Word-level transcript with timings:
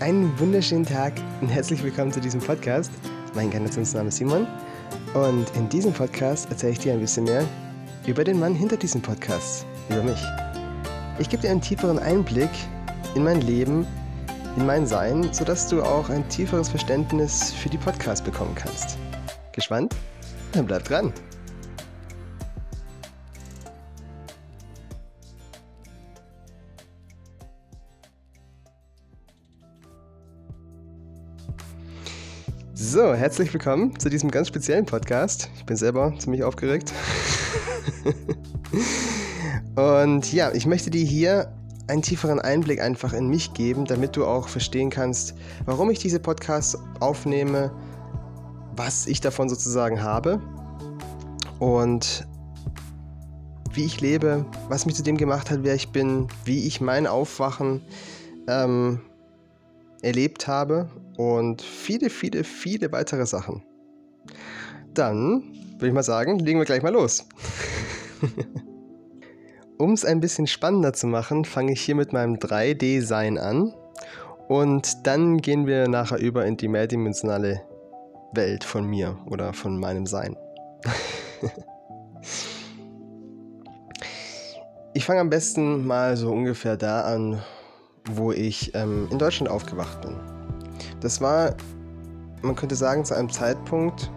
Einen 0.00 0.38
wunderschönen 0.38 0.86
Tag 0.86 1.14
und 1.40 1.48
herzlich 1.48 1.82
willkommen 1.82 2.12
zu 2.12 2.20
diesem 2.20 2.40
Podcast. 2.40 2.92
Mein 3.34 3.46
Inkarnationsname 3.46 4.10
ist 4.10 4.18
Simon 4.18 4.46
und 5.12 5.50
in 5.56 5.68
diesem 5.68 5.92
Podcast 5.92 6.48
erzähle 6.50 6.72
ich 6.72 6.78
dir 6.78 6.92
ein 6.92 7.00
bisschen 7.00 7.24
mehr 7.24 7.44
über 8.06 8.22
den 8.22 8.38
Mann 8.38 8.54
hinter 8.54 8.76
diesem 8.76 9.02
Podcast, 9.02 9.66
über 9.88 10.04
mich. 10.04 10.22
Ich 11.18 11.28
gebe 11.28 11.42
dir 11.42 11.50
einen 11.50 11.60
tieferen 11.60 11.98
Einblick 11.98 12.50
in 13.16 13.24
mein 13.24 13.40
Leben, 13.40 13.88
in 14.56 14.66
mein 14.66 14.86
Sein, 14.86 15.32
sodass 15.32 15.66
du 15.66 15.82
auch 15.82 16.08
ein 16.10 16.28
tieferes 16.28 16.68
Verständnis 16.68 17.52
für 17.52 17.68
die 17.68 17.78
Podcasts 17.78 18.22
bekommen 18.22 18.54
kannst. 18.54 18.98
Gespannt? 19.50 19.96
Dann 20.52 20.64
bleib 20.64 20.84
dran! 20.84 21.12
So, 32.90 33.12
herzlich 33.12 33.52
willkommen 33.52 34.00
zu 34.00 34.08
diesem 34.08 34.30
ganz 34.30 34.48
speziellen 34.48 34.86
Podcast. 34.86 35.50
Ich 35.58 35.66
bin 35.66 35.76
selber 35.76 36.14
ziemlich 36.18 36.42
aufgeregt. 36.42 36.94
Und 39.76 40.32
ja, 40.32 40.50
ich 40.54 40.64
möchte 40.64 40.88
dir 40.88 41.04
hier 41.04 41.52
einen 41.86 42.00
tieferen 42.00 42.40
Einblick 42.40 42.80
einfach 42.80 43.12
in 43.12 43.28
mich 43.28 43.52
geben, 43.52 43.84
damit 43.84 44.16
du 44.16 44.24
auch 44.24 44.48
verstehen 44.48 44.88
kannst, 44.88 45.34
warum 45.66 45.90
ich 45.90 45.98
diese 45.98 46.18
Podcasts 46.18 46.78
aufnehme, 46.98 47.70
was 48.74 49.06
ich 49.06 49.20
davon 49.20 49.50
sozusagen 49.50 50.02
habe 50.02 50.40
und 51.58 52.26
wie 53.70 53.84
ich 53.84 54.00
lebe, 54.00 54.46
was 54.70 54.86
mich 54.86 54.94
zu 54.94 55.02
dem 55.02 55.18
gemacht 55.18 55.50
hat, 55.50 55.58
wer 55.62 55.74
ich 55.74 55.90
bin, 55.90 56.28
wie 56.46 56.66
ich 56.66 56.80
mein 56.80 57.06
Aufwachen 57.06 57.82
ähm, 58.48 59.02
erlebt 60.02 60.46
habe 60.46 60.88
und 61.16 61.62
viele, 61.62 62.10
viele, 62.10 62.44
viele 62.44 62.92
weitere 62.92 63.26
Sachen. 63.26 63.62
Dann 64.94 65.42
würde 65.74 65.88
ich 65.88 65.94
mal 65.94 66.02
sagen, 66.02 66.38
legen 66.38 66.58
wir 66.58 66.64
gleich 66.64 66.82
mal 66.82 66.92
los. 66.92 67.26
um 69.78 69.92
es 69.92 70.04
ein 70.04 70.20
bisschen 70.20 70.46
spannender 70.46 70.92
zu 70.92 71.06
machen, 71.06 71.44
fange 71.44 71.72
ich 71.72 71.80
hier 71.80 71.94
mit 71.94 72.12
meinem 72.12 72.34
3D-Sein 72.34 73.38
an 73.38 73.72
und 74.48 75.06
dann 75.06 75.38
gehen 75.38 75.66
wir 75.66 75.88
nachher 75.88 76.18
über 76.18 76.46
in 76.46 76.56
die 76.56 76.68
mehrdimensionale 76.68 77.62
Welt 78.32 78.64
von 78.64 78.86
mir 78.86 79.18
oder 79.26 79.52
von 79.52 79.78
meinem 79.78 80.06
Sein. 80.06 80.36
ich 84.94 85.04
fange 85.04 85.20
am 85.20 85.30
besten 85.30 85.86
mal 85.86 86.16
so 86.16 86.32
ungefähr 86.32 86.76
da 86.76 87.02
an, 87.02 87.42
wo 88.12 88.32
ich 88.32 88.74
ähm, 88.74 89.08
in 89.10 89.18
Deutschland 89.18 89.50
aufgewacht 89.50 90.00
bin. 90.02 90.16
Das 91.00 91.20
war, 91.20 91.54
man 92.42 92.56
könnte 92.56 92.74
sagen, 92.74 93.04
zu 93.04 93.14
einem 93.14 93.30
Zeitpunkt, 93.30 94.10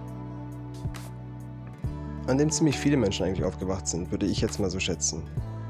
an 2.28 2.38
dem 2.38 2.50
ziemlich 2.50 2.78
viele 2.78 2.97
Menschen 2.97 3.25
eigentlich 3.25 3.44
aufgewacht 3.44 3.88
sind, 3.88 4.12
würde 4.12 4.25
ich 4.25 4.42
jetzt 4.42 4.59
mal 4.59 4.69
so 4.69 4.80
schätzen. 4.80 5.23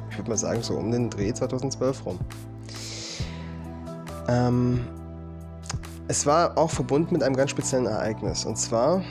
Ich 0.10 0.18
würde 0.18 0.30
mal 0.30 0.38
sagen, 0.38 0.62
so 0.62 0.76
um 0.76 0.92
den 0.92 1.10
Dreh 1.10 1.34
2012 1.34 2.06
rum. 2.06 2.20
Ähm, 4.28 4.82
es 6.08 6.26
war 6.26 6.58
auch 6.58 6.70
verbunden 6.70 7.14
mit 7.14 7.24
einem 7.24 7.36
ganz 7.36 7.52
speziellen 7.52 7.86
Ereignis. 7.86 8.46
Und 8.46 8.58
zwar, 8.58 9.02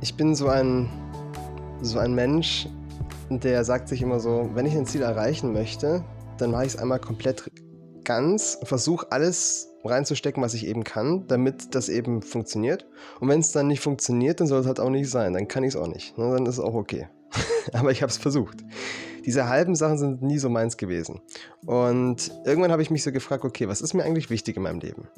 ich 0.00 0.16
bin 0.16 0.34
so 0.34 0.48
ein, 0.48 0.88
so 1.82 1.98
ein 1.98 2.14
Mensch, 2.14 2.68
der 3.28 3.64
sagt 3.64 3.88
sich 3.88 4.02
immer 4.02 4.18
so, 4.20 4.50
wenn 4.54 4.66
ich 4.66 4.74
ein 4.74 4.86
Ziel 4.86 5.02
erreichen 5.02 5.52
möchte, 5.52 6.02
dann 6.38 6.50
mache 6.50 6.64
ich 6.64 6.74
es 6.74 6.78
einmal 6.78 6.98
komplett 6.98 7.50
ganz, 8.04 8.58
versuche 8.62 9.10
alles 9.10 9.68
reinzustecken, 9.84 10.42
was 10.42 10.54
ich 10.54 10.66
eben 10.66 10.84
kann, 10.84 11.26
damit 11.26 11.74
das 11.74 11.88
eben 11.88 12.22
funktioniert. 12.22 12.86
Und 13.20 13.28
wenn 13.28 13.40
es 13.40 13.52
dann 13.52 13.66
nicht 13.66 13.80
funktioniert, 13.80 14.40
dann 14.40 14.46
soll 14.46 14.60
es 14.60 14.66
halt 14.66 14.80
auch 14.80 14.90
nicht 14.90 15.10
sein. 15.10 15.32
Dann 15.32 15.48
kann 15.48 15.64
ich 15.64 15.74
es 15.74 15.80
auch 15.80 15.88
nicht. 15.88 16.16
Ne? 16.18 16.32
Dann 16.32 16.46
ist 16.46 16.58
es 16.58 16.60
auch 16.60 16.74
okay. 16.74 17.08
Aber 17.72 17.90
ich 17.90 18.02
habe 18.02 18.10
es 18.10 18.18
versucht. 18.18 18.58
Diese 19.24 19.48
halben 19.48 19.74
Sachen 19.74 19.98
sind 19.98 20.22
nie 20.22 20.38
so 20.38 20.48
meins 20.48 20.76
gewesen. 20.76 21.20
Und 21.64 22.32
irgendwann 22.44 22.72
habe 22.72 22.82
ich 22.82 22.90
mich 22.90 23.02
so 23.02 23.12
gefragt, 23.12 23.44
okay, 23.44 23.68
was 23.68 23.80
ist 23.80 23.94
mir 23.94 24.04
eigentlich 24.04 24.30
wichtig 24.30 24.56
in 24.56 24.62
meinem 24.62 24.80
Leben? 24.80 25.08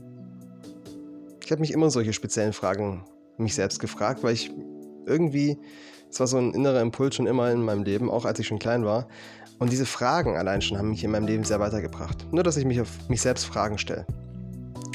Ich 1.44 1.50
habe 1.50 1.60
mich 1.60 1.72
immer 1.72 1.90
solche 1.90 2.12
speziellen 2.12 2.52
Fragen 2.52 3.04
mich 3.36 3.54
selbst 3.54 3.80
gefragt, 3.80 4.22
weil 4.22 4.34
ich 4.34 4.50
irgendwie, 5.06 5.58
es 6.10 6.20
war 6.20 6.26
so 6.26 6.38
ein 6.38 6.52
innerer 6.52 6.80
Impuls 6.80 7.14
schon 7.16 7.26
immer 7.26 7.50
in 7.50 7.62
meinem 7.62 7.82
Leben, 7.82 8.10
auch 8.10 8.24
als 8.24 8.38
ich 8.38 8.46
schon 8.46 8.58
klein 8.58 8.84
war, 8.84 9.08
und 9.58 9.72
diese 9.72 9.86
Fragen 9.86 10.36
allein 10.36 10.62
schon 10.62 10.78
haben 10.78 10.90
mich 10.90 11.04
in 11.04 11.10
meinem 11.10 11.26
Leben 11.26 11.44
sehr 11.44 11.60
weitergebracht. 11.60 12.26
Nur, 12.32 12.42
dass 12.42 12.56
ich 12.56 12.64
mich 12.64 12.80
auf 12.80 13.08
mich 13.08 13.22
selbst 13.22 13.44
Fragen 13.44 13.78
stelle. 13.78 14.06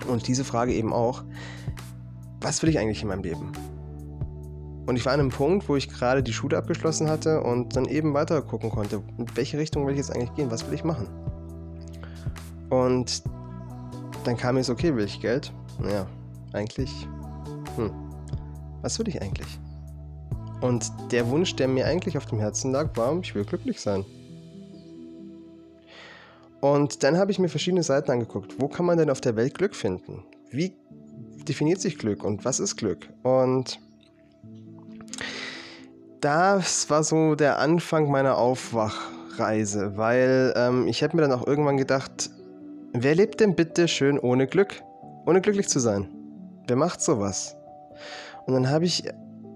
Und 0.08 0.28
diese 0.28 0.44
Frage 0.44 0.74
eben 0.74 0.94
auch, 0.94 1.24
was 2.42 2.62
will 2.62 2.70
ich 2.70 2.80
eigentlich 2.80 3.02
in 3.02 3.08
meinem 3.08 3.24
Leben? 3.24 3.52
Und 4.86 4.96
ich 4.96 5.06
war 5.06 5.14
an 5.14 5.20
einem 5.20 5.30
Punkt, 5.30 5.70
wo 5.70 5.76
ich 5.76 5.88
gerade 5.88 6.24
die 6.24 6.34
Schule 6.34 6.58
abgeschlossen 6.58 7.10
hatte 7.10 7.42
und 7.42 7.76
dann 7.76 7.86
eben 7.86 8.14
weiter 8.14 8.42
gucken 8.42 8.72
konnte, 8.72 9.04
in 9.18 9.26
welche 9.36 9.58
Richtung 9.58 9.86
will 9.86 9.94
ich 9.94 10.00
jetzt 10.00 10.12
eigentlich 10.12 10.34
gehen, 10.34 10.50
was 10.50 10.66
will 10.66 10.74
ich 10.74 10.84
machen? 10.84 11.08
Und 12.70 13.24
dann 14.24 14.36
kam 14.36 14.56
mir 14.56 14.64
so, 14.64 14.74
okay, 14.74 14.96
will 14.96 15.06
ich 15.06 15.22
Geld? 15.22 15.54
Naja, 15.80 16.08
eigentlich, 16.54 17.08
hm, 17.76 17.92
was 18.82 18.98
will 19.00 19.08
ich 19.08 19.22
eigentlich? 19.22 19.60
Und 20.62 20.92
der 21.12 21.30
Wunsch, 21.30 21.56
der 21.56 21.68
mir 21.68 21.86
eigentlich 21.86 22.18
auf 22.18 22.26
dem 22.26 22.40
Herzen 22.40 22.72
lag, 22.72 22.96
war, 22.98 23.18
ich 23.20 23.34
will 23.36 23.46
glücklich 23.46 23.80
sein. 23.80 24.04
Und 26.62 27.04
dann 27.04 27.18
habe 27.18 27.32
ich 27.32 27.40
mir 27.40 27.50
verschiedene 27.50 27.84
Seiten 27.84 28.12
angeguckt. 28.12 28.56
Wo 28.60 28.68
kann 28.68 28.86
man 28.86 28.98
denn 28.98 29.10
auf 29.10 29.22
der 29.22 29.36
Welt 29.36 29.58
Glück 29.58 29.76
finden? 29.76 30.24
Wie 30.52 30.74
definiert 31.48 31.80
sich 31.80 31.98
Glück 31.98 32.24
und 32.24 32.44
was 32.46 32.60
ist 32.60 32.76
Glück? 32.76 33.10
Und 33.24 33.80
das 36.22 36.90
war 36.90 37.04
so 37.04 37.36
der 37.36 37.60
Anfang 37.60 38.12
meiner 38.12 38.38
Aufwachreise, 38.38 39.96
weil 39.96 40.54
ähm, 40.58 40.88
ich 40.88 41.02
habe 41.02 41.16
mir 41.16 41.22
dann 41.22 41.32
auch 41.32 41.48
irgendwann 41.48 41.78
gedacht, 41.78 42.30
wer 42.94 43.16
lebt 43.16 43.40
denn 43.40 43.56
bitte 43.56 43.88
schön 43.88 44.20
ohne 44.20 44.48
Glück? 44.48 44.82
Ohne 45.26 45.42
glücklich 45.42 45.70
zu 45.70 45.80
sein? 45.80 46.10
Wer 46.68 46.76
macht 46.76 47.02
sowas? 47.02 47.56
Und 48.46 48.54
dann 48.54 48.70
habe 48.70 48.86
ich 48.86 49.04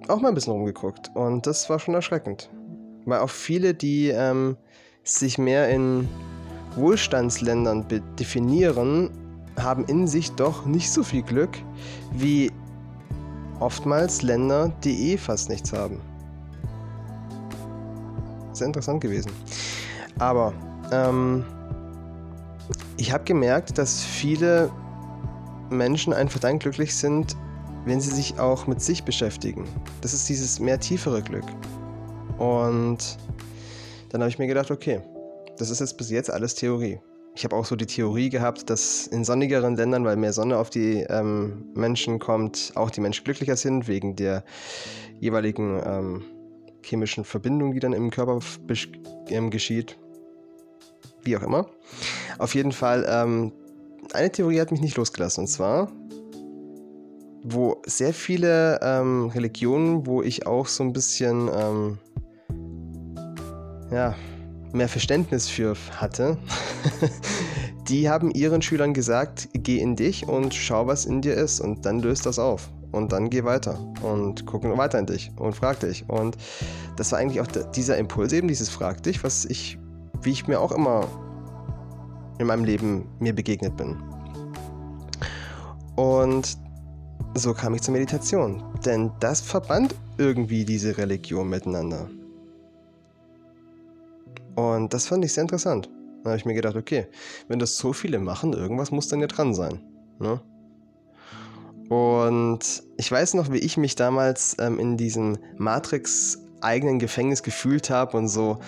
auch 0.07 0.21
mal 0.21 0.29
ein 0.29 0.35
bisschen 0.35 0.53
rumgeguckt 0.53 1.11
und 1.15 1.47
das 1.47 1.69
war 1.69 1.79
schon 1.79 1.95
erschreckend. 1.95 2.49
Weil 3.05 3.19
auch 3.19 3.29
viele, 3.29 3.73
die 3.73 4.09
ähm, 4.09 4.55
sich 5.03 5.37
mehr 5.37 5.69
in 5.69 6.07
Wohlstandsländern 6.75 7.85
definieren, 8.19 9.09
haben 9.59 9.85
in 9.85 10.07
sich 10.07 10.31
doch 10.31 10.65
nicht 10.65 10.91
so 10.91 11.03
viel 11.03 11.21
Glück 11.21 11.57
wie 12.13 12.51
oftmals 13.59 14.21
Länder, 14.21 14.71
die 14.83 15.11
eh 15.11 15.17
fast 15.17 15.49
nichts 15.49 15.71
haben. 15.73 15.99
Sehr 18.51 18.67
interessant 18.67 19.01
gewesen. 19.01 19.31
Aber 20.19 20.53
ähm, 20.91 21.43
ich 22.97 23.11
habe 23.11 23.23
gemerkt, 23.23 23.77
dass 23.77 24.03
viele 24.03 24.69
Menschen 25.69 26.13
einfach 26.13 26.39
dann 26.39 26.59
glücklich 26.59 26.95
sind, 26.95 27.35
wenn 27.85 27.99
sie 27.99 28.11
sich 28.11 28.39
auch 28.39 28.67
mit 28.67 28.81
sich 28.81 29.03
beschäftigen. 29.03 29.65
Das 30.01 30.13
ist 30.13 30.29
dieses 30.29 30.59
mehr 30.59 30.79
tiefere 30.79 31.21
Glück. 31.21 31.45
Und 32.37 33.17
dann 34.09 34.21
habe 34.21 34.29
ich 34.29 34.39
mir 34.39 34.47
gedacht, 34.47 34.71
okay, 34.71 35.01
das 35.57 35.69
ist 35.69 35.79
jetzt 35.79 35.97
bis 35.97 36.09
jetzt 36.09 36.31
alles 36.31 36.55
Theorie. 36.55 36.99
Ich 37.35 37.43
habe 37.43 37.55
auch 37.55 37.65
so 37.65 37.75
die 37.75 37.87
Theorie 37.87 38.29
gehabt, 38.29 38.69
dass 38.69 39.07
in 39.07 39.23
sonnigeren 39.23 39.75
Ländern, 39.75 40.05
weil 40.05 40.17
mehr 40.17 40.33
Sonne 40.33 40.57
auf 40.57 40.69
die 40.69 40.99
ähm, 41.09 41.65
Menschen 41.73 42.19
kommt, 42.19 42.73
auch 42.75 42.91
die 42.91 43.01
Menschen 43.01 43.23
glücklicher 43.23 43.55
sind, 43.55 43.87
wegen 43.87 44.15
der 44.15 44.43
jeweiligen 45.19 45.81
ähm, 45.83 46.23
chemischen 46.83 47.23
Verbindung, 47.23 47.73
die 47.73 47.79
dann 47.79 47.93
im 47.93 48.11
Körper 48.11 48.39
ähm, 49.29 49.49
geschieht. 49.49 49.97
Wie 51.23 51.35
auch 51.35 51.41
immer. 51.41 51.67
Auf 52.37 52.53
jeden 52.53 52.71
Fall, 52.71 53.05
ähm, 53.09 53.51
eine 54.13 54.31
Theorie 54.31 54.59
hat 54.59 54.71
mich 54.71 54.81
nicht 54.81 54.97
losgelassen. 54.97 55.41
Und 55.41 55.47
zwar, 55.47 55.91
wo 57.43 57.81
sehr 57.85 58.13
viele 58.13 58.79
ähm, 58.83 59.27
Religionen, 59.27 60.05
wo 60.05 60.21
ich 60.21 60.45
auch 60.45 60.67
so 60.67 60.83
ein 60.83 60.93
bisschen, 60.93 61.49
ähm, 61.51 61.97
ja, 63.91 64.15
mehr 64.73 64.89
Verständnis 64.89 65.47
für 65.49 65.75
hatte, 65.97 66.37
die 67.87 68.09
haben 68.09 68.31
ihren 68.31 68.61
Schülern 68.61 68.93
gesagt, 68.93 69.49
geh 69.53 69.79
in 69.79 69.95
dich 69.95 70.27
und 70.27 70.53
schau, 70.53 70.87
was 70.87 71.05
in 71.05 71.21
dir 71.21 71.35
ist 71.35 71.59
und 71.59 71.85
dann 71.85 71.99
löst 71.99 72.25
das 72.25 72.39
auf. 72.39 72.69
Und 72.91 73.11
dann 73.11 73.31
geh 73.31 73.43
weiter 73.43 73.79
und 74.03 74.45
guck 74.45 74.63
weiter 74.77 74.99
in 74.99 75.07
dich 75.07 75.31
und 75.37 75.55
frag 75.55 75.79
dich. 75.79 76.07
Und 76.07 76.37
das 76.95 77.11
war 77.11 77.19
eigentlich 77.19 77.41
auch 77.41 77.47
dieser 77.47 77.97
Impuls 77.97 78.33
eben, 78.33 78.47
dieses 78.47 78.69
Frag 78.69 79.01
dich, 79.01 79.23
was 79.23 79.45
ich, 79.45 79.79
wie 80.21 80.31
ich 80.31 80.47
mir 80.47 80.59
auch 80.59 80.71
immer 80.71 81.07
in 82.37 82.45
meinem 82.45 82.65
Leben 82.65 83.09
mir 83.19 83.33
begegnet 83.33 83.75
bin. 83.77 83.97
Und 85.95 86.57
so 87.33 87.53
kam 87.53 87.73
ich 87.73 87.81
zur 87.81 87.93
Meditation. 87.93 88.63
Denn 88.85 89.11
das 89.19 89.41
verband 89.41 89.95
irgendwie 90.17 90.65
diese 90.65 90.97
Religion 90.97 91.49
miteinander. 91.49 92.07
Und 94.55 94.93
das 94.93 95.07
fand 95.07 95.25
ich 95.25 95.33
sehr 95.33 95.43
interessant. 95.43 95.89
Da 96.23 96.29
habe 96.29 96.37
ich 96.37 96.45
mir 96.45 96.53
gedacht, 96.53 96.75
okay, 96.75 97.07
wenn 97.47 97.59
das 97.59 97.77
so 97.77 97.91
viele 97.91 98.19
machen, 98.19 98.53
irgendwas 98.53 98.91
muss 98.91 99.07
dann 99.07 99.19
ja 99.19 99.27
dran 99.27 99.53
sein. 99.53 99.81
Ne? 100.19 100.39
Und 101.89 102.83
ich 102.97 103.11
weiß 103.11 103.33
noch, 103.33 103.51
wie 103.51 103.57
ich 103.57 103.77
mich 103.77 103.95
damals 103.95 104.55
ähm, 104.59 104.79
in 104.79 104.97
diesem 104.97 105.37
Matrix-eigenen 105.57 106.99
Gefängnis 106.99 107.43
gefühlt 107.43 107.89
habe 107.89 108.17
und 108.17 108.29
so, 108.29 108.59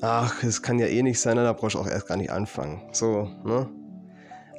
ach, 0.00 0.42
es 0.44 0.62
kann 0.62 0.78
ja 0.78 0.86
eh 0.86 1.02
nicht 1.02 1.20
sein, 1.20 1.36
ne, 1.36 1.42
da 1.42 1.52
brauchst 1.52 1.74
du 1.74 1.80
auch 1.80 1.88
erst 1.88 2.06
gar 2.06 2.16
nicht 2.16 2.30
anfangen. 2.30 2.82
So, 2.92 3.28
ne? 3.44 3.68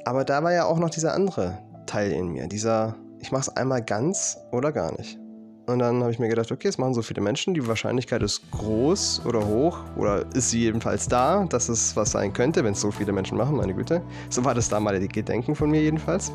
Aber 0.06 0.26
da 0.26 0.44
war 0.44 0.54
ja 0.54 0.66
auch 0.66 0.80
noch 0.80 0.90
dieser 0.90 1.14
andere 1.14 1.60
Teil 1.86 2.12
in 2.12 2.28
mir, 2.28 2.48
dieser, 2.48 2.96
ich 3.20 3.32
mach's 3.32 3.50
einmal 3.50 3.84
ganz 3.84 4.38
oder 4.52 4.72
gar 4.72 4.92
nicht. 4.98 5.20
Und 5.68 5.80
dann 5.80 6.02
habe 6.02 6.12
ich 6.14 6.18
mir 6.18 6.30
gedacht, 6.30 6.50
okay, 6.50 6.70
es 6.70 6.78
machen 6.78 6.94
so 6.94 7.02
viele 7.02 7.20
Menschen, 7.20 7.54
die 7.54 7.68
Wahrscheinlichkeit 7.68 8.24
ist 8.24 8.42
groß 8.52 9.24
oder 9.26 9.46
hoch 9.46 9.80
oder 9.98 10.26
ist 10.34 10.52
sie 10.52 10.62
jedenfalls 10.62 11.10
da, 11.10 11.44
dass 11.44 11.68
es 11.68 11.94
was 11.94 12.12
sein 12.12 12.32
könnte, 12.32 12.64
wenn 12.64 12.72
es 12.72 12.80
so 12.80 12.90
viele 12.90 13.12
Menschen 13.12 13.38
machen, 13.38 13.58
meine 13.58 13.74
Güte. 13.74 14.02
So 14.30 14.46
war 14.46 14.56
das 14.56 14.70
damalige 14.70 15.10
Gedenken 15.10 15.56
von 15.56 15.70
mir 15.70 15.82
jedenfalls. 15.82 16.32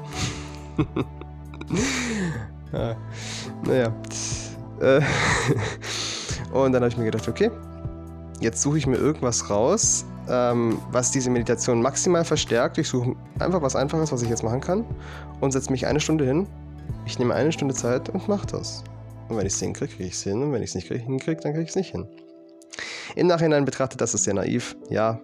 ja, 2.75 2.94
naja. 3.64 3.94
Äh, 4.82 5.00
und 6.52 6.73
dann 6.73 6.82
habe 6.82 6.88
ich 6.88 6.99
mir 6.99 7.06
gedacht, 7.06 7.26
okay, 7.26 7.50
jetzt 8.40 8.61
suche 8.61 8.76
ich 8.76 8.87
mir 8.87 8.96
irgendwas 8.96 9.49
raus, 9.49 10.05
ähm, 10.29 10.76
was 10.90 11.11
diese 11.11 11.31
Meditation 11.31 11.81
maximal 11.81 12.26
verstärkt. 12.26 12.76
Ich 12.76 12.88
suche 12.88 13.17
einfach 13.38 13.62
was 13.62 13.76
Einfaches, 13.76 14.12
was 14.12 14.20
ich 14.20 14.29
jetzt 14.29 14.43
machen 14.43 14.61
kann 14.61 14.84
und 15.40 15.52
setze 15.52 15.70
mich 15.70 15.87
eine 15.87 16.00
Stunde 16.00 16.26
hin. 16.26 16.46
Ich 17.06 17.19
nehme 17.19 17.32
eine 17.32 17.50
Stunde 17.50 17.75
Zeit 17.75 18.11
und 18.11 18.29
mache 18.29 18.46
das. 18.46 18.84
Und 19.32 19.38
wenn 19.38 19.46
ich 19.46 19.55
es 19.55 19.61
hinkriege, 19.61 19.94
kriege 19.94 20.08
ich 20.08 20.14
es 20.14 20.23
hin. 20.23 20.43
Und 20.43 20.52
wenn 20.52 20.62
ich 20.62 20.70
es 20.70 20.75
nicht 20.75 20.88
hinkriege, 20.88 21.40
dann 21.40 21.52
kriege 21.52 21.64
ich 21.64 21.70
es 21.70 21.76
nicht 21.76 21.93
hin. 21.93 22.06
Im 23.17 23.29
Nachhinein 23.29 23.64
betrachtet, 23.64 24.02
das 24.02 24.12
ist 24.12 24.25
sehr 24.25 24.34
naiv. 24.34 24.76
Ja. 24.90 25.20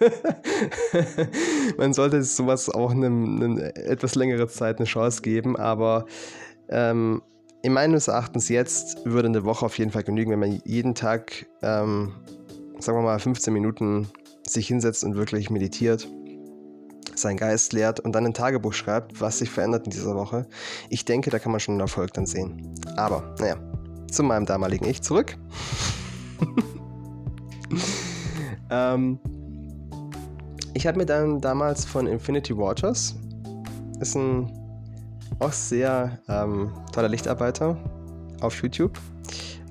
Man 1.76 1.92
sollte 1.92 2.22
sowas 2.22 2.70
auch 2.70 2.92
einem, 2.92 3.36
einem, 3.36 3.58
etwas 3.58 4.14
längere 4.14 4.48
Zeit 4.48 4.78
eine 4.78 4.86
Chance 4.86 5.20
geben, 5.20 5.56
aber 5.56 6.06
ähm, 6.70 7.20
in 7.62 7.74
meines 7.74 8.08
Erachtens 8.08 8.48
jetzt 8.48 9.04
würde 9.04 9.28
eine 9.28 9.44
Woche 9.44 9.66
auf 9.66 9.76
jeden 9.76 9.90
Fall 9.90 10.04
genügen, 10.04 10.30
wenn 10.30 10.38
man 10.38 10.62
jeden 10.64 10.94
Tag, 10.94 11.46
ähm, 11.60 12.14
sagen 12.78 12.96
wir 12.96 13.02
mal, 13.02 13.18
15 13.18 13.52
Minuten 13.52 14.08
sich 14.46 14.68
hinsetzt 14.68 15.04
und 15.04 15.16
wirklich 15.16 15.50
meditiert 15.50 16.08
seinen 17.20 17.36
Geist 17.36 17.72
lehrt 17.72 18.00
und 18.00 18.12
dann 18.12 18.26
ein 18.26 18.34
Tagebuch 18.34 18.72
schreibt, 18.72 19.20
was 19.20 19.38
sich 19.38 19.50
verändert 19.50 19.84
in 19.86 19.90
dieser 19.90 20.14
Woche. 20.14 20.46
Ich 20.88 21.04
denke, 21.04 21.30
da 21.30 21.38
kann 21.38 21.52
man 21.52 21.60
schon 21.60 21.74
einen 21.74 21.80
Erfolg 21.80 22.12
dann 22.14 22.26
sehen. 22.26 22.74
Aber, 22.96 23.34
naja, 23.38 23.56
zu 24.10 24.22
meinem 24.22 24.46
damaligen 24.46 24.86
Ich 24.86 25.02
zurück. 25.02 25.36
ähm, 28.70 29.18
ich 30.74 30.86
habe 30.86 30.98
mir 30.98 31.06
dann 31.06 31.40
damals 31.40 31.84
von 31.84 32.06
Infinity 32.06 32.56
Waters, 32.56 33.16
ist 34.00 34.14
ein 34.14 34.52
auch 35.40 35.52
sehr 35.52 36.18
ähm, 36.28 36.72
toller 36.92 37.08
Lichtarbeiter 37.08 37.76
auf 38.40 38.62
YouTube, 38.62 38.98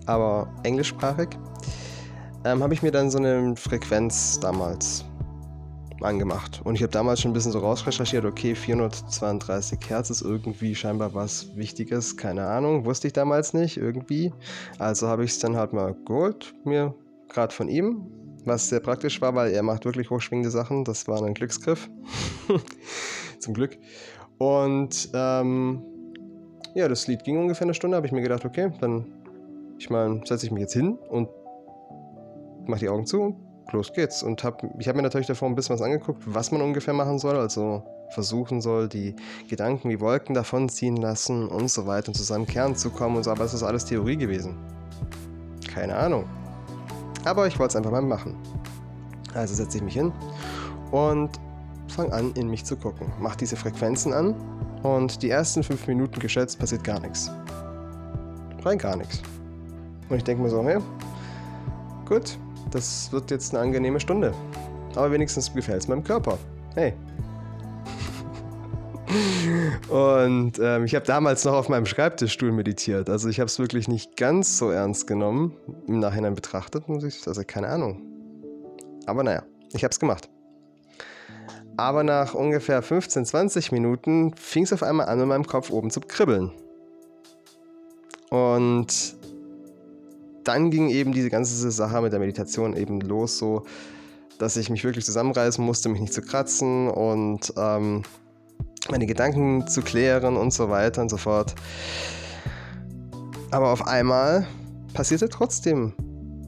aber 0.06 0.54
englischsprachig, 0.64 1.30
ähm, 2.46 2.62
habe 2.62 2.74
ich 2.74 2.84
mir 2.84 2.92
dann 2.92 3.10
so 3.10 3.18
eine 3.18 3.56
Frequenz 3.56 4.40
damals 4.40 5.06
angemacht. 6.02 6.62
Und 6.64 6.76
ich 6.76 6.82
habe 6.82 6.92
damals 6.92 7.22
schon 7.22 7.32
ein 7.32 7.34
bisschen 7.34 7.52
so 7.52 7.60
rausrecherchiert, 7.60 8.26
okay, 8.26 8.56
432 8.56 9.80
Hertz 9.88 10.10
ist 10.10 10.22
irgendwie 10.22 10.76
scheinbar 10.76 11.14
was 11.14 11.56
Wichtiges, 11.56 12.18
keine 12.18 12.48
Ahnung, 12.48 12.86
wusste 12.86 13.08
ich 13.08 13.14
damals 13.14 13.54
nicht, 13.54 13.78
irgendwie. 13.78 14.34
Also 14.80 15.08
habe 15.08 15.24
ich 15.24 15.32
es 15.32 15.40
dann 15.40 15.56
halt 15.56 15.74
mal 15.74 15.96
geholt, 16.06 16.54
mir 16.64 16.94
gerade 17.30 17.54
von 17.54 17.68
ihm, 17.70 18.06
was 18.46 18.70
sehr 18.70 18.80
praktisch 18.80 19.22
war, 19.22 19.36
weil 19.36 19.52
er 19.52 19.64
macht 19.64 19.86
wirklich 19.86 20.10
hochschwingende 20.10 20.52
Sachen. 20.52 20.86
Das 20.86 21.08
war 21.08 21.22
ein 21.22 21.34
Glücksgriff. 21.34 21.90
Zum 23.40 23.54
Glück. 23.54 23.78
Und 24.38 25.10
ähm, 25.14 25.84
ja, 26.76 26.88
das 26.88 27.08
Lied 27.08 27.24
ging 27.24 27.38
ungefähr 27.38 27.66
eine 27.66 27.74
Stunde, 27.74 27.98
habe 27.98 28.08
ich 28.08 28.14
mir 28.14 28.22
gedacht, 28.22 28.46
okay, 28.46 28.72
dann 28.80 29.06
ich 29.80 29.90
meine, 29.90 30.22
setze 30.26 30.46
ich 30.46 30.52
mich 30.52 30.62
jetzt 30.62 30.74
hin 30.74 30.98
und 31.10 31.30
mache 32.66 32.82
die 32.82 32.90
Augen 32.90 33.06
zu 33.06 33.22
und 33.22 33.36
los 33.74 33.94
geht's. 33.94 34.24
Und 34.24 34.44
hab, 34.44 34.64
ich 34.80 34.88
habe 34.88 34.98
mir 34.98 35.04
natürlich 35.04 35.28
davor 35.28 35.48
ein 35.48 35.56
bisschen 35.56 35.76
was 35.76 35.82
angeguckt, 35.82 36.24
was 36.26 36.52
man 36.52 36.62
ungefähr 36.62 36.94
machen 36.94 37.20
soll. 37.20 37.38
Also 37.38 37.84
versuchen 38.10 38.62
soll, 38.62 38.88
die 38.88 39.16
Gedanken 39.50 39.90
wie 39.90 40.00
Wolken 40.00 40.34
davonziehen 40.34 40.98
lassen 40.98 41.48
und 41.48 41.70
so 41.70 41.86
weiter 41.86 42.10
und 42.10 42.14
zu 42.16 42.24
seinem 42.24 42.46
Kern 42.46 42.76
zu 42.76 42.90
kommen 42.90 43.18
und 43.18 43.24
so. 43.24 43.32
Aber 43.32 43.44
es 43.44 43.54
ist 43.54 43.64
alles 43.64 43.86
Theorie 43.86 44.18
gewesen. 44.18 44.58
Keine 45.74 45.96
Ahnung. 45.96 46.26
Aber 47.26 47.48
ich 47.48 47.60
wollte 47.60 47.72
es 47.72 47.76
einfach 47.76 47.92
mal 47.92 48.02
machen. 48.02 48.36
Also 49.34 49.54
setze 49.54 49.78
ich 49.78 49.84
mich 49.84 49.94
hin 49.94 50.12
und 50.92 51.32
fange 51.90 52.14
an, 52.14 52.32
in 52.34 52.50
mich 52.50 52.66
zu 52.66 52.76
gucken. 52.76 53.12
Mach 53.20 53.36
diese 53.36 53.56
Frequenzen 53.56 54.14
an 54.14 54.34
und 54.84 55.22
die 55.22 55.30
ersten 55.30 55.64
fünf 55.64 55.86
Minuten 55.88 56.20
geschätzt 56.20 56.60
passiert 56.60 56.84
gar 56.84 57.00
nichts. 57.00 57.30
Rein 58.64 58.78
gar 58.78 58.96
nichts. 58.96 59.22
Und 60.10 60.18
ich 60.18 60.24
denke 60.24 60.44
mir 60.44 60.50
so, 60.50 60.64
hey, 60.64 60.80
gut, 62.06 62.38
das 62.78 63.12
wird 63.12 63.32
jetzt 63.32 63.54
eine 63.54 63.64
angenehme 63.64 64.00
Stunde. 64.00 64.34
Aber 64.96 65.12
wenigstens 65.12 65.54
gefällt 65.54 65.82
es 65.82 65.88
meinem 65.88 66.04
Körper. 66.04 66.38
Hey. 66.76 66.94
Und 69.90 70.60
ähm, 70.60 70.86
ich 70.86 70.94
habe 70.94 71.06
damals 71.06 71.44
noch 71.46 71.54
auf 71.54 71.70
meinem 71.70 71.86
Schreibtischstuhl 71.86 72.52
meditiert. 72.52 73.10
Also 73.10 73.30
ich 73.30 73.40
habe 73.40 73.48
es 73.48 73.58
wirklich 73.58 73.88
nicht 73.88 74.16
ganz 74.16 74.58
so 74.58 74.70
ernst 74.70 75.08
genommen. 75.08 75.56
Im 75.88 76.00
Nachhinein 76.00 76.36
betrachtet 76.36 76.88
muss 76.88 77.04
ich, 77.04 77.28
also 77.28 77.42
keine 77.46 77.70
Ahnung. 77.70 78.02
Aber 79.06 79.24
naja, 79.24 79.44
ich 79.74 79.84
habe 79.84 79.92
es 79.92 80.00
gemacht. 80.00 80.30
Aber 81.78 82.04
nach 82.04 82.34
ungefähr 82.34 82.82
15, 82.82 83.26
20 83.26 83.72
Minuten 83.72 84.36
fing 84.36 84.64
es 84.64 84.74
auf 84.74 84.84
einmal 84.84 85.08
an, 85.08 85.20
in 85.20 85.28
meinem 85.28 85.48
Kopf 85.48 85.70
oben 85.70 85.90
zu 85.90 86.02
kribbeln. 86.02 86.52
Und 88.30 89.17
dann 90.48 90.72
ging 90.72 90.90
eben 90.90 91.12
diese 91.12 91.30
ganze 91.30 91.70
Sache 91.72 92.02
mit 92.02 92.14
der 92.14 92.20
Meditation 92.20 92.76
eben 92.76 93.02
los, 93.02 93.38
so 93.38 93.66
dass 94.40 94.56
ich 94.56 94.70
mich 94.70 94.84
wirklich 94.84 95.06
zusammenreißen 95.06 95.64
musste, 95.64 95.90
mich 95.90 96.00
nicht 96.00 96.14
zu 96.14 96.22
kratzen 96.22 96.90
und 96.90 97.54
ähm, 97.58 98.04
meine 98.90 99.06
Gedanken 99.06 99.68
zu 99.68 99.82
klären 99.82 100.38
und 100.38 100.54
so 100.54 100.70
weiter 100.70 101.02
und 101.02 101.10
so 101.10 101.18
fort. 101.18 101.56
Aber 103.52 103.72
auf 103.72 103.88
einmal 103.88 104.48
passierte 104.94 105.28
trotzdem, 105.30 105.94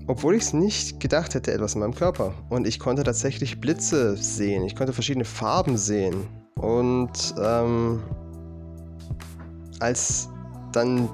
obwohl 0.07 0.36
ich 0.36 0.44
es 0.44 0.54
nicht 0.54 1.00
gedacht 1.00 1.34
hätte, 1.34 1.52
etwas 1.52 1.74
in 1.74 1.81
meinem 1.81 1.95
Körper. 1.95 2.34
Und 2.50 2.68
ich 2.68 2.80
konnte 2.80 3.04
tatsächlich 3.04 3.60
Blitze 3.60 4.16
sehen, 4.18 4.63
ich 4.66 4.75
konnte 4.75 4.94
verschiedene 4.94 5.25
Farben 5.25 5.78
sehen. 5.78 6.28
Und 6.56 7.34
ähm, 7.42 8.04
als 9.80 10.30
dann 10.73 11.09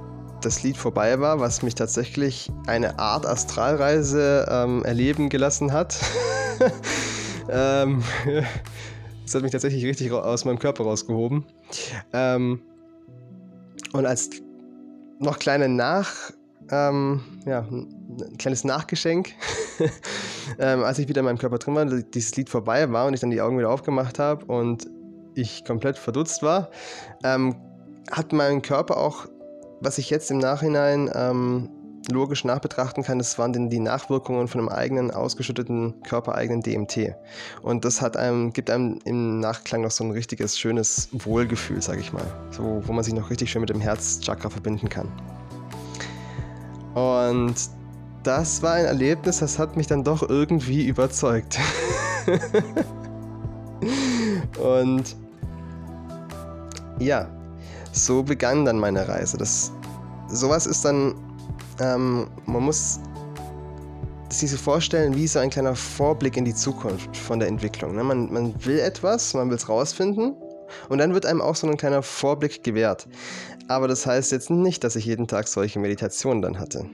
das 0.46 0.62
Lied 0.62 0.78
vorbei 0.78 1.20
war, 1.20 1.40
was 1.40 1.64
mich 1.64 1.74
tatsächlich 1.74 2.52
eine 2.68 3.00
Art 3.00 3.26
Astralreise 3.26 4.46
ähm, 4.50 4.86
erleben 4.86 5.30
gelassen 5.30 5.74
hat. 5.74 5.98
ähm, 7.50 8.04
das 9.24 9.34
hat 9.34 9.42
mich 9.42 9.52
tatsächlich 9.52 9.84
richtig 9.86 10.12
aus 10.12 10.46
meinem 10.46 10.60
Körper 10.60 10.84
rausgehoben. 10.84 11.46
Ähm, 12.14 12.62
und 13.94 14.06
als 14.06 14.30
noch 15.20 15.40
kleine 15.40 15.68
Nach, 15.68 16.14
ähm, 16.70 17.22
ja, 17.48 17.62
ein 17.62 18.38
kleines 18.38 18.64
Nachgeschenk, 18.64 19.32
ähm, 20.60 20.84
als 20.84 21.00
ich 21.00 21.08
wieder 21.08 21.22
in 21.22 21.26
meinem 21.26 21.40
Körper 21.40 21.58
drin 21.58 21.76
war, 21.76 21.86
dieses 21.86 22.36
Lied 22.36 22.50
vorbei 22.50 22.92
war 22.92 23.08
und 23.08 23.16
ich 23.16 23.20
dann 23.20 23.32
die 23.32 23.42
Augen 23.42 23.58
wieder 23.58 23.72
aufgemacht 23.72 24.20
habe 24.20 24.46
und 24.46 24.88
ich 25.34 25.66
komplett 25.66 25.98
verdutzt 25.98 26.44
war, 26.44 26.70
ähm, 27.24 27.56
hat 28.12 28.32
mein 28.32 28.62
Körper 28.62 28.98
auch 28.98 29.28
was 29.86 30.00
ich 30.00 30.10
jetzt 30.10 30.32
im 30.32 30.40
Nachhinein 30.40 31.10
ähm, 31.14 31.70
logisch 32.12 32.44
nachbetrachten 32.44 33.04
kann, 33.04 33.20
das 33.20 33.38
waren 33.38 33.54
denn 33.54 33.70
die 33.70 33.80
Nachwirkungen 33.80 34.48
von 34.48 34.62
einem 34.62 34.70
eigenen 34.70 35.12
ausgeschütteten 35.12 36.02
körpereigenen 36.04 36.62
DMT. 36.62 37.14
Und 37.62 37.86
das 37.86 38.02
hat 38.02 38.18
einem, 38.18 38.52
gibt 38.52 38.70
einem 38.70 39.00
im 39.06 39.40
Nachklang 39.40 39.82
noch 39.82 39.92
so 39.92 40.04
ein 40.04 40.12
richtiges, 40.12 40.58
schönes 40.58 41.10
Wohlgefühl, 41.12 41.82
sag 41.82 42.00
ich 42.00 42.12
mal. 42.14 42.26
So, 42.52 42.82
wo 42.86 42.94
man 42.94 43.04
sich 43.04 43.14
noch 43.14 43.30
richtig 43.30 43.52
schön 43.52 43.62
mit 43.62 43.70
dem 43.70 43.80
Herzchakra 43.80 44.50
verbinden 44.50 44.90
kann. 44.90 45.08
Und 46.96 47.56
das 48.24 48.62
war 48.64 48.74
ein 48.74 48.86
Erlebnis, 48.86 49.40
das 49.40 49.60
hat 49.60 49.78
mich 49.78 49.88
dann 49.88 50.04
doch 50.04 50.28
irgendwie 50.28 50.86
überzeugt. 50.88 51.60
Und 54.60 55.16
ja, 56.98 57.30
so 57.96 58.24
begann 58.24 58.66
dann 58.66 58.78
meine 58.78 59.08
Reise. 59.08 59.38
Das, 59.38 59.72
sowas 60.36 60.66
ist 60.66 60.86
dann, 60.86 61.16
ähm, 61.80 62.28
man 62.46 62.64
muss 62.64 63.00
sich 64.30 64.52
so 64.52 64.58
vorstellen 64.58 65.16
wie 65.16 65.28
so 65.28 65.40
ein 65.40 65.50
kleiner 65.50 65.76
Vorblick 65.76 66.38
in 66.38 66.46
die 66.46 66.54
Zukunft 66.54 67.16
von 67.16 67.40
der 67.40 67.48
Entwicklung. 67.48 67.96
Ne? 67.96 68.04
Man, 68.04 68.32
man 68.34 68.66
will 68.66 68.80
etwas, 68.80 69.34
man 69.34 69.50
will 69.50 69.56
es 69.56 69.70
rausfinden 69.70 70.36
und 70.90 70.98
dann 70.98 71.14
wird 71.14 71.26
einem 71.26 71.42
auch 71.42 71.56
so 71.56 71.68
ein 71.68 71.78
kleiner 71.78 72.02
Vorblick 72.02 72.64
gewährt. 72.64 73.08
Aber 73.68 73.88
das 73.88 74.06
heißt 74.06 74.32
jetzt 74.32 74.50
nicht, 74.50 74.84
dass 74.84 74.96
ich 74.96 75.06
jeden 75.06 75.28
Tag 75.28 75.48
solche 75.48 75.80
Meditationen 75.80 76.42
dann 76.42 76.60
hatte. 76.60 76.86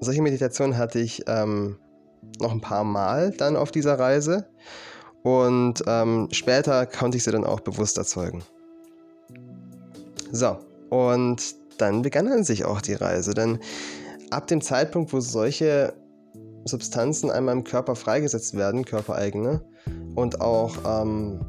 Solche 0.00 0.22
Meditationen 0.22 0.76
hatte 0.76 0.98
ich 0.98 1.24
ähm, 1.26 1.78
noch 2.40 2.52
ein 2.52 2.60
paar 2.60 2.84
Mal 2.84 3.30
dann 3.30 3.56
auf 3.56 3.70
dieser 3.70 3.98
Reise 3.98 4.46
und 5.22 5.82
ähm, 5.86 6.28
später 6.32 6.86
konnte 6.86 7.16
ich 7.16 7.24
sie 7.24 7.32
dann 7.32 7.44
auch 7.44 7.60
bewusst 7.60 7.98
erzeugen. 7.98 8.42
So, 10.32 10.58
und 10.90 11.42
dann 11.78 12.02
begann 12.02 12.28
an 12.28 12.44
sich 12.44 12.64
auch 12.64 12.80
die 12.80 12.94
Reise, 12.94 13.34
denn 13.34 13.58
ab 14.30 14.46
dem 14.46 14.60
Zeitpunkt, 14.60 15.12
wo 15.12 15.20
solche 15.20 15.94
Substanzen 16.64 17.30
einmal 17.30 17.54
im 17.54 17.64
Körper 17.64 17.94
freigesetzt 17.94 18.56
werden, 18.56 18.84
körpereigene, 18.84 19.62
und 20.16 20.40
auch 20.40 20.76
ähm, 20.84 21.40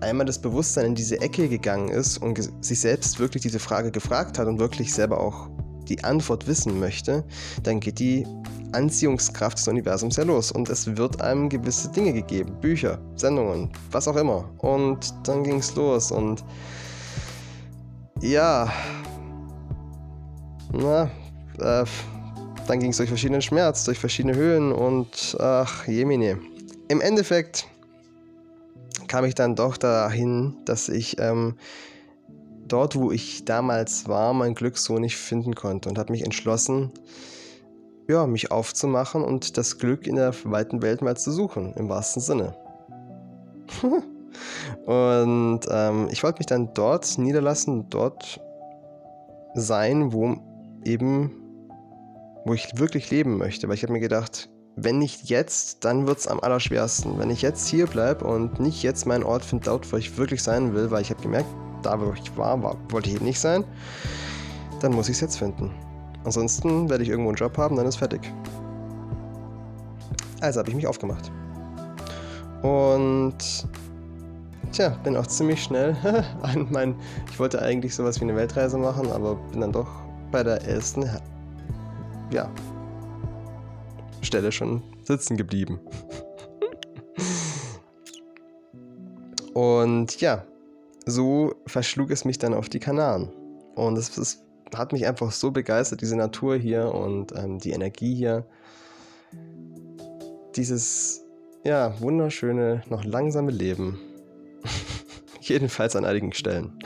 einmal 0.00 0.26
das 0.26 0.38
Bewusstsein 0.38 0.86
in 0.86 0.94
diese 0.94 1.20
Ecke 1.20 1.48
gegangen 1.48 1.88
ist 1.88 2.18
und 2.18 2.38
sich 2.64 2.80
selbst 2.80 3.18
wirklich 3.18 3.42
diese 3.42 3.58
Frage 3.58 3.90
gefragt 3.90 4.38
hat 4.38 4.46
und 4.48 4.58
wirklich 4.58 4.92
selber 4.92 5.20
auch 5.20 5.48
die 5.88 6.02
Antwort 6.04 6.46
wissen 6.46 6.78
möchte, 6.78 7.24
dann 7.62 7.80
geht 7.80 7.98
die 7.98 8.26
Anziehungskraft 8.72 9.58
des 9.58 9.68
Universums 9.68 10.16
ja 10.16 10.24
los. 10.24 10.52
Und 10.52 10.68
es 10.68 10.96
wird 10.96 11.20
einem 11.22 11.48
gewisse 11.48 11.90
Dinge 11.90 12.12
gegeben, 12.12 12.60
Bücher, 12.60 12.98
Sendungen, 13.16 13.70
was 13.90 14.06
auch 14.06 14.16
immer. 14.16 14.48
Und 14.58 15.14
dann 15.26 15.42
ging 15.42 15.58
es 15.58 15.74
los. 15.74 16.12
Und 16.12 16.44
ja, 18.20 18.72
na, 20.72 21.10
äh, 21.58 21.84
dann 22.66 22.80
ging 22.80 22.90
es 22.90 22.98
durch 22.98 23.08
verschiedenen 23.08 23.42
Schmerz, 23.42 23.84
durch 23.84 23.98
verschiedene 23.98 24.34
Höhen 24.34 24.72
und 24.72 25.36
ach, 25.40 25.86
jemine. 25.86 26.38
Im 26.88 27.00
Endeffekt 27.00 27.66
kam 29.06 29.24
ich 29.24 29.34
dann 29.34 29.56
doch 29.56 29.76
dahin, 29.76 30.56
dass 30.64 30.88
ich 30.88 31.18
ähm, 31.18 31.56
dort, 32.66 32.96
wo 32.96 33.10
ich 33.10 33.44
damals 33.44 34.08
war, 34.08 34.34
mein 34.34 34.54
Glück 34.54 34.76
so 34.76 34.98
nicht 34.98 35.16
finden 35.16 35.54
konnte 35.54 35.88
und 35.88 35.98
habe 35.98 36.12
mich 36.12 36.22
entschlossen, 36.22 36.92
ja, 38.08 38.26
mich 38.26 38.50
aufzumachen 38.50 39.22
und 39.22 39.56
das 39.56 39.78
Glück 39.78 40.06
in 40.06 40.16
der 40.16 40.34
weiten 40.44 40.82
Welt 40.82 41.02
mal 41.02 41.16
zu 41.16 41.32
suchen, 41.32 41.72
im 41.74 41.88
wahrsten 41.88 42.22
Sinne. 42.22 42.54
und 44.86 45.60
ähm, 45.70 46.08
ich 46.10 46.22
wollte 46.22 46.38
mich 46.38 46.46
dann 46.46 46.72
dort 46.74 47.18
niederlassen, 47.18 47.88
dort 47.90 48.40
sein, 49.54 50.12
wo 50.12 50.36
eben, 50.84 51.30
wo 52.44 52.54
ich 52.54 52.70
wirklich 52.76 53.10
leben 53.10 53.36
möchte, 53.38 53.68
weil 53.68 53.74
ich 53.74 53.82
habe 53.82 53.92
mir 53.92 54.00
gedacht, 54.00 54.48
wenn 54.76 54.98
nicht 54.98 55.28
jetzt, 55.28 55.84
dann 55.84 56.06
wird 56.06 56.18
es 56.18 56.28
am 56.28 56.38
allerschwersten. 56.40 57.18
Wenn 57.18 57.30
ich 57.30 57.42
jetzt 57.42 57.66
hier 57.68 57.86
bleibe 57.86 58.24
und 58.24 58.60
nicht 58.60 58.82
jetzt 58.82 59.06
meinen 59.06 59.24
Ort 59.24 59.44
finde, 59.44 59.64
dort, 59.64 59.90
wo 59.92 59.96
ich 59.96 60.16
wirklich 60.16 60.42
sein 60.42 60.74
will, 60.74 60.90
weil 60.90 61.02
ich 61.02 61.10
habe 61.10 61.20
gemerkt, 61.20 61.48
da 61.82 62.00
wo 62.00 62.12
ich 62.12 62.36
war, 62.36 62.62
war 62.62 62.76
wollte 62.90 63.08
ich 63.08 63.16
eben 63.16 63.24
nicht 63.24 63.40
sein, 63.40 63.64
dann 64.80 64.92
muss 64.92 65.08
ich 65.08 65.16
es 65.16 65.20
jetzt 65.20 65.38
finden. 65.38 65.72
Ansonsten 66.24 66.88
werde 66.88 67.02
ich 67.02 67.08
irgendwo 67.08 67.30
einen 67.30 67.36
Job 67.36 67.56
haben, 67.58 67.76
dann 67.76 67.86
ist 67.86 67.96
fertig. 67.96 68.20
Also 70.40 70.60
habe 70.60 70.68
ich 70.68 70.76
mich 70.76 70.86
aufgemacht. 70.86 71.30
Und 72.62 73.36
tja, 74.72 74.90
bin 75.04 75.16
auch 75.16 75.26
ziemlich 75.26 75.62
schnell 75.62 75.96
an 76.42 76.66
mein. 76.70 76.94
Ich 77.30 77.38
wollte 77.38 77.60
eigentlich 77.62 77.94
sowas 77.94 78.20
wie 78.20 78.24
eine 78.24 78.36
Weltreise 78.36 78.78
machen, 78.78 79.10
aber 79.10 79.34
bin 79.34 79.60
dann 79.60 79.72
doch 79.72 79.88
bei 80.30 80.42
der 80.42 80.62
ersten 80.66 81.08
ja, 82.30 82.50
Stelle 84.22 84.52
schon 84.52 84.82
sitzen 85.04 85.36
geblieben. 85.36 85.80
Und 89.54 90.20
ja, 90.20 90.44
so 91.04 91.54
verschlug 91.66 92.10
es 92.10 92.24
mich 92.24 92.38
dann 92.38 92.54
auf 92.54 92.68
die 92.68 92.78
Kanaren. 92.78 93.32
Und 93.74 93.98
es, 93.98 94.44
hat 94.74 94.92
mich 94.92 95.06
einfach 95.06 95.32
so 95.32 95.50
begeistert, 95.50 96.00
diese 96.00 96.16
Natur 96.16 96.56
hier 96.56 96.94
und 96.94 97.32
ähm, 97.36 97.58
die 97.58 97.70
Energie 97.70 98.14
hier. 98.14 98.46
Dieses, 100.56 101.24
ja, 101.64 101.98
wunderschöne, 102.00 102.82
noch 102.88 103.04
langsame 103.04 103.50
Leben. 103.50 103.98
Jedenfalls 105.48 105.96
an 105.96 106.04
einigen 106.04 106.32
Stellen. 106.32 106.78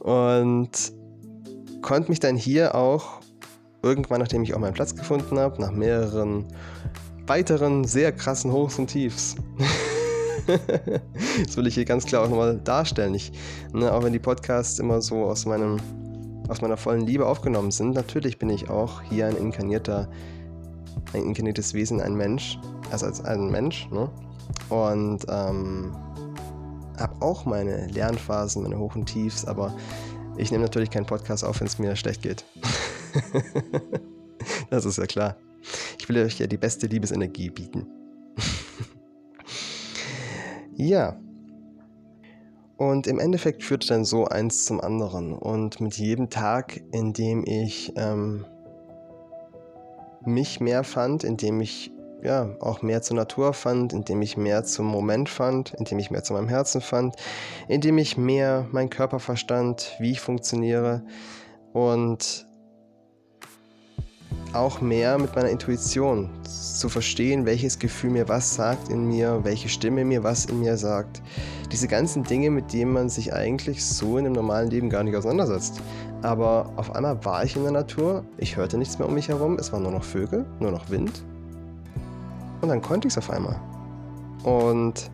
und 0.00 0.70
konnte 1.82 2.10
mich 2.10 2.20
dann 2.20 2.36
hier 2.36 2.74
auch 2.74 3.20
irgendwann, 3.82 4.20
nachdem 4.20 4.42
ich 4.42 4.54
auch 4.54 4.58
meinen 4.58 4.74
Platz 4.74 4.94
gefunden 4.94 5.38
habe, 5.38 5.60
nach 5.60 5.72
mehreren 5.72 6.46
weiteren 7.26 7.84
sehr 7.84 8.12
krassen 8.12 8.52
Hochs 8.52 8.78
und 8.78 8.88
Tiefs. 8.88 9.36
das 10.46 11.56
will 11.56 11.66
ich 11.66 11.74
hier 11.74 11.84
ganz 11.84 12.04
klar 12.06 12.24
auch 12.24 12.28
nochmal 12.28 12.58
darstellen. 12.62 13.14
Ich, 13.14 13.32
ne, 13.72 13.92
auch 13.92 14.02
wenn 14.02 14.12
die 14.12 14.18
Podcasts 14.18 14.78
immer 14.78 15.00
so 15.00 15.24
aus 15.24 15.46
meinem 15.46 15.78
aus 16.48 16.60
meiner 16.60 16.76
vollen 16.76 17.04
Liebe 17.04 17.26
aufgenommen 17.26 17.72
sind, 17.72 17.94
natürlich 17.94 18.38
bin 18.38 18.50
ich 18.50 18.70
auch 18.70 19.02
hier 19.02 19.26
ein 19.26 19.36
inkarnierter, 19.36 20.08
ein 21.12 21.22
inkarniertes 21.22 21.74
Wesen, 21.74 22.00
ein 22.00 22.14
Mensch, 22.14 22.58
also 22.92 23.06
als 23.06 23.24
ein 23.24 23.50
Mensch, 23.50 23.88
ne? 23.90 24.08
Und 24.68 25.26
ähm, 25.28 25.92
habe 26.98 27.22
auch 27.22 27.44
meine 27.44 27.86
Lernphasen, 27.88 28.62
meine 28.62 28.78
Hoch 28.78 28.94
und 28.94 29.06
Tiefs, 29.06 29.44
aber 29.44 29.76
ich 30.36 30.50
nehme 30.50 30.64
natürlich 30.64 30.90
keinen 30.90 31.06
Podcast 31.06 31.44
auf, 31.44 31.60
wenn 31.60 31.66
es 31.66 31.78
mir 31.78 31.96
schlecht 31.96 32.22
geht. 32.22 32.44
das 34.70 34.84
ist 34.84 34.98
ja 34.98 35.06
klar. 35.06 35.36
Ich 35.98 36.08
will 36.08 36.18
euch 36.18 36.38
ja 36.38 36.46
die 36.46 36.58
beste 36.58 36.86
Liebesenergie 36.86 37.50
bieten. 37.50 37.86
ja. 40.74 41.18
Und 42.76 43.06
im 43.06 43.18
Endeffekt 43.18 43.64
führt 43.64 43.90
dann 43.90 44.04
so 44.04 44.26
eins 44.26 44.66
zum 44.66 44.80
anderen. 44.80 45.32
Und 45.32 45.80
mit 45.80 45.96
jedem 45.96 46.28
Tag, 46.28 46.82
in 46.92 47.14
dem 47.14 47.44
ich 47.46 47.94
ähm, 47.96 48.44
mich 50.26 50.60
mehr 50.60 50.84
fand, 50.84 51.24
in 51.24 51.38
dem 51.38 51.60
ich 51.60 51.90
ja, 52.22 52.50
auch 52.60 52.82
mehr 52.82 53.02
zur 53.02 53.16
Natur 53.16 53.52
fand, 53.52 53.92
indem 53.92 54.22
ich 54.22 54.36
mehr 54.36 54.64
zum 54.64 54.86
Moment 54.86 55.28
fand, 55.28 55.74
indem 55.74 55.98
ich 55.98 56.10
mehr 56.10 56.24
zu 56.24 56.32
meinem 56.32 56.48
Herzen 56.48 56.80
fand, 56.80 57.16
indem 57.68 57.98
ich 57.98 58.16
mehr 58.16 58.66
meinen 58.72 58.90
Körper 58.90 59.20
verstand, 59.20 59.94
wie 59.98 60.12
ich 60.12 60.20
funktioniere 60.20 61.02
und 61.72 62.46
auch 64.52 64.80
mehr 64.80 65.18
mit 65.18 65.34
meiner 65.34 65.50
Intuition 65.50 66.30
zu 66.44 66.88
verstehen, 66.88 67.44
welches 67.44 67.78
Gefühl 67.78 68.10
mir 68.10 68.28
was 68.28 68.54
sagt 68.54 68.88
in 68.88 69.06
mir, 69.06 69.40
welche 69.42 69.68
Stimme 69.68 70.04
mir 70.04 70.24
was 70.24 70.46
in 70.46 70.60
mir 70.60 70.76
sagt. 70.76 71.20
Diese 71.72 71.88
ganzen 71.88 72.24
Dinge, 72.24 72.50
mit 72.50 72.72
denen 72.72 72.92
man 72.92 73.08
sich 73.08 73.34
eigentlich 73.34 73.84
so 73.84 74.16
in 74.18 74.24
dem 74.24 74.32
normalen 74.32 74.70
Leben 74.70 74.88
gar 74.88 75.02
nicht 75.02 75.16
auseinandersetzt. 75.16 75.80
Aber 76.22 76.72
auf 76.76 76.94
einmal 76.94 77.22
war 77.24 77.44
ich 77.44 77.56
in 77.56 77.62
der 77.62 77.72
Natur, 77.72 78.24
ich 78.38 78.56
hörte 78.56 78.78
nichts 78.78 78.98
mehr 78.98 79.08
um 79.08 79.14
mich 79.14 79.28
herum, 79.28 79.58
es 79.58 79.72
waren 79.72 79.82
nur 79.82 79.92
noch 79.92 80.04
Vögel, 80.04 80.46
nur 80.58 80.70
noch 80.70 80.90
Wind. 80.90 81.22
Und 82.60 82.68
dann 82.68 82.82
konnte 82.82 83.08
ich 83.08 83.14
es 83.14 83.18
auf 83.18 83.30
einmal. 83.30 83.60
Und 84.44 85.10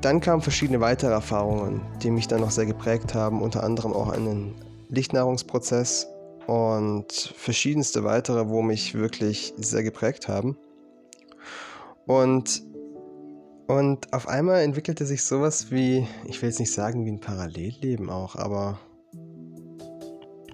dann 0.00 0.20
kamen 0.20 0.42
verschiedene 0.42 0.80
weitere 0.80 1.12
Erfahrungen, 1.12 1.80
die 2.02 2.10
mich 2.10 2.28
dann 2.28 2.40
noch 2.40 2.50
sehr 2.50 2.66
geprägt 2.66 3.14
haben, 3.14 3.42
unter 3.42 3.64
anderem 3.64 3.92
auch 3.92 4.10
einen 4.10 4.54
Lichtnahrungsprozess, 4.88 6.08
und 6.46 7.12
verschiedenste 7.36 8.04
weitere, 8.04 8.48
wo 8.48 8.62
mich 8.62 8.94
wirklich 8.94 9.54
sehr 9.56 9.82
geprägt 9.82 10.28
haben. 10.28 10.56
Und, 12.06 12.62
und 13.66 14.12
auf 14.12 14.28
einmal 14.28 14.62
entwickelte 14.62 15.06
sich 15.06 15.24
sowas 15.24 15.70
wie, 15.70 16.06
ich 16.26 16.40
will 16.42 16.50
jetzt 16.50 16.60
nicht 16.60 16.72
sagen 16.72 17.06
wie 17.06 17.10
ein 17.10 17.20
Parallelleben 17.20 18.10
auch, 18.10 18.36
aber 18.36 18.78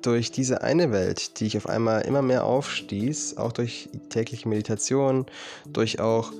durch 0.02 0.30
diese 0.30 0.62
eine 0.62 0.92
Welt, 0.92 1.40
die 1.40 1.46
ich 1.46 1.56
auf 1.56 1.68
einmal 1.68 2.02
immer 2.02 2.22
mehr 2.22 2.44
aufstieß, 2.44 3.36
auch 3.36 3.52
durch 3.52 3.88
tägliche 4.08 4.48
Meditation, 4.48 5.26
durch 5.72 6.00
auch, 6.00 6.32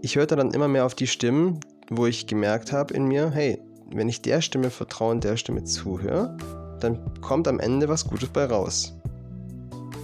ich 0.00 0.16
hörte 0.16 0.36
dann 0.36 0.52
immer 0.52 0.68
mehr 0.68 0.86
auf 0.86 0.94
die 0.94 1.06
Stimmen, 1.06 1.60
wo 1.90 2.06
ich 2.06 2.26
gemerkt 2.26 2.72
habe 2.72 2.94
in 2.94 3.06
mir, 3.06 3.30
hey, 3.30 3.60
wenn 3.90 4.08
ich 4.08 4.22
der 4.22 4.40
Stimme 4.40 4.70
vertraue 4.70 5.12
und 5.12 5.24
der 5.24 5.36
Stimme 5.36 5.64
zuhöre, 5.64 6.36
dann 6.80 6.98
kommt 7.20 7.46
am 7.48 7.60
Ende 7.60 7.88
was 7.88 8.06
Gutes 8.06 8.28
bei 8.28 8.44
raus. 8.46 8.94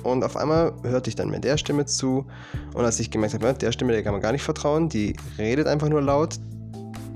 Und 0.02 0.22
auf 0.22 0.36
einmal 0.36 0.72
hörte 0.82 1.10
ich 1.10 1.16
dann 1.16 1.30
mir 1.30 1.40
der 1.40 1.56
Stimme 1.56 1.86
zu 1.86 2.26
und 2.74 2.84
als 2.84 3.00
ich 3.00 3.10
gemerkt 3.10 3.34
habe, 3.34 3.52
der 3.54 3.72
Stimme, 3.72 3.92
der 3.92 4.02
kann 4.02 4.12
man 4.12 4.22
gar 4.22 4.32
nicht 4.32 4.42
vertrauen, 4.42 4.88
die 4.88 5.16
redet 5.38 5.66
einfach 5.66 5.88
nur 5.88 6.02
laut, 6.02 6.38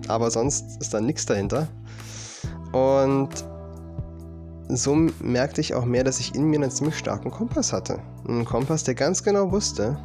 aber 0.08 0.30
sonst 0.30 0.80
ist 0.80 0.92
da 0.92 1.00
nichts 1.00 1.26
dahinter. 1.26 1.68
Und 2.72 3.44
so 4.76 4.94
merkte 5.20 5.60
ich 5.60 5.74
auch 5.74 5.84
mehr, 5.84 6.04
dass 6.04 6.20
ich 6.20 6.34
in 6.34 6.44
mir 6.44 6.56
einen 6.56 6.70
ziemlich 6.70 6.96
starken 6.96 7.30
Kompass 7.30 7.72
hatte. 7.72 7.98
Einen 8.26 8.44
Kompass, 8.44 8.84
der 8.84 8.94
ganz 8.94 9.22
genau 9.22 9.50
wusste, 9.50 9.98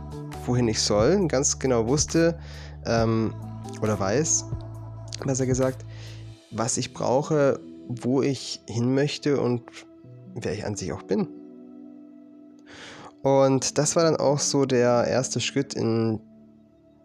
wohin 0.45 0.67
ich 0.67 0.81
soll, 0.81 1.27
ganz 1.27 1.59
genau 1.59 1.87
wusste 1.87 2.37
ähm, 2.85 3.33
oder 3.81 3.99
weiß, 3.99 4.45
besser 5.25 5.45
gesagt, 5.45 5.85
was 6.51 6.77
ich 6.77 6.93
brauche, 6.93 7.59
wo 7.87 8.21
ich 8.21 8.61
hin 8.67 8.93
möchte 8.93 9.39
und 9.39 9.63
wer 10.35 10.53
ich 10.53 10.65
an 10.65 10.75
sich 10.75 10.91
auch 10.91 11.03
bin. 11.03 11.27
Und 13.23 13.77
das 13.77 13.95
war 13.95 14.03
dann 14.03 14.15
auch 14.15 14.39
so 14.39 14.65
der 14.65 15.05
erste 15.07 15.39
Schritt 15.39 15.73
in 15.73 16.19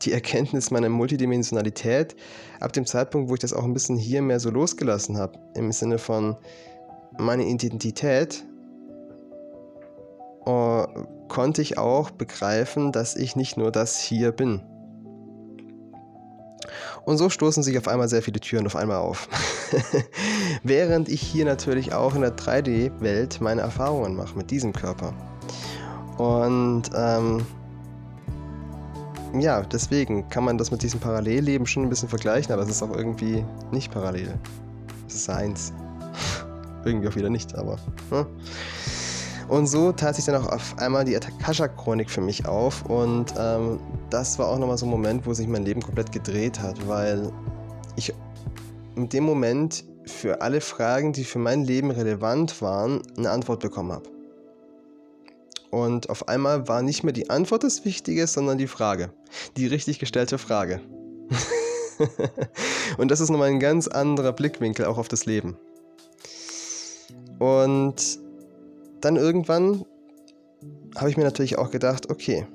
die 0.03 0.13
Erkenntnis 0.13 0.71
meiner 0.71 0.89
Multidimensionalität, 0.89 2.17
ab 2.61 2.73
dem 2.73 2.87
Zeitpunkt, 2.87 3.31
wo 3.31 3.35
ich 3.35 3.41
das 3.41 3.53
auch 3.53 3.65
ein 3.65 3.73
bisschen 3.73 3.97
hier 3.97 4.21
mehr 4.21 4.41
so 4.41 4.51
losgelassen 4.51 5.17
habe, 5.17 5.39
im 5.55 5.73
Sinne 5.73 5.99
von 5.99 6.37
meine 7.19 7.45
Identität, 7.45 8.45
uh, 10.47 10.87
konnte 11.29 11.63
ich 11.63 11.79
auch 11.79 12.11
begreifen, 12.11 12.93
dass 12.93 13.17
ich 13.17 13.37
nicht 13.37 13.57
nur 13.57 13.71
das 13.73 13.99
hier 13.99 14.33
bin. 14.33 14.61
Und 17.05 17.19
so 17.19 17.29
stoßen 17.29 17.63
sich 17.63 17.77
auf 17.79 17.89
einmal 17.89 18.09
sehr 18.09 18.23
viele 18.23 18.39
Türen 18.39 18.67
auf 18.67 18.77
einmal 18.77 18.99
auf. 18.99 19.29
Während 20.63 21.09
ich 21.09 21.21
hier 21.21 21.45
natürlich 21.45 21.93
auch 21.93 22.15
in 22.15 22.21
der 22.21 22.37
3D-Welt 22.37 23.41
meine 23.41 23.63
Erfahrungen 23.63 24.15
mache 24.15 24.37
mit 24.37 24.51
diesem 24.51 24.73
Körper. 24.73 25.13
Und 26.19 26.91
ähm, 26.95 27.45
ja, 29.41 29.63
deswegen 29.63 30.29
kann 30.29 30.45
man 30.45 30.59
das 30.59 30.71
mit 30.71 30.83
diesem 30.83 31.01
Parallelleben 31.01 31.67
schon 31.67 31.85
ein 31.85 31.89
bisschen 31.89 32.09
vergleichen, 32.09 32.53
aber 32.53 32.63
es 32.63 32.69
ist 32.69 32.83
auch 32.83 32.95
irgendwie 32.95 33.45
nicht 33.71 33.91
parallel. 33.91 34.39
Es 35.09 35.15
ist 35.15 35.31
eins. 35.31 35.73
Irgendwie 36.85 37.09
auch 37.09 37.17
wieder 37.17 37.31
nicht, 37.31 37.55
aber. 37.57 37.79
Ne? 38.11 38.27
Und 39.49 39.67
so 39.67 39.93
tat 39.93 40.17
sich 40.17 40.25
dann 40.25 40.37
auch 40.37 40.49
auf 40.49 40.79
einmal 40.79 41.05
die 41.05 41.17
Akasha-Chronik 41.17 42.11
für 42.11 42.21
mich 42.21 42.47
auf. 42.47 42.87
Und 42.87 43.35
ähm, 43.39 43.79
das 44.09 44.39
war 44.39 44.49
auch 44.49 44.59
nochmal 44.59 44.79
so 44.79 44.87
ein 44.87 44.91
Moment, 44.91 45.27
wo 45.27 45.35
sich 45.35 45.47
mein 45.47 45.65
Leben 45.65 45.83
komplett 45.83 46.13
gedreht 46.13 46.61
hat, 46.61 46.89
weil 46.89 47.31
ich 47.97 48.15
in 48.97 49.09
dem 49.09 49.25
Moment 49.25 49.85
für 50.07 50.41
alle 50.41 50.61
Fragen, 50.61 51.13
die 51.13 51.25
für 51.25 51.39
mein 51.39 51.65
Leben 51.65 51.91
relevant 51.91 52.63
waren, 52.63 53.03
eine 53.17 53.31
Antwort 53.31 53.61
bekommen 53.61 53.93
habe. 53.93 54.09
Und 55.71 56.11
auf 56.11 56.29
einmal 56.29 56.69
war 56.69 56.83
nicht 56.83 57.03
mehr 57.03 57.15
die 57.15 57.31
Antwort 57.31 57.65
das 57.65 57.85
Wichtige, 57.85 58.27
sondern 58.27 58.59
die 58.59 58.67
Frage. 58.67 59.11
Die 59.57 59.67
richtig 59.67 59.99
gestellte 59.99 60.37
Frage. 60.37 60.81
und 62.99 63.11
das 63.11 63.21
ist 63.21 63.31
nochmal 63.31 63.49
ein 63.49 63.61
ganz 63.61 63.89
anderer 63.89 64.33
Blickwinkel 64.33 64.85
auch 64.85 64.99
auf 64.99 65.09
das 65.09 65.25
Leben. 65.25 65.57
Und 67.43 68.21
dann 69.01 69.17
irgendwann 69.17 69.85
habe 70.95 71.11
ich 71.11 71.17
mir 71.17 71.25
natürlich 71.25 71.59
auch 71.59 71.73
gedacht, 71.73 72.09
okay, 72.09 72.47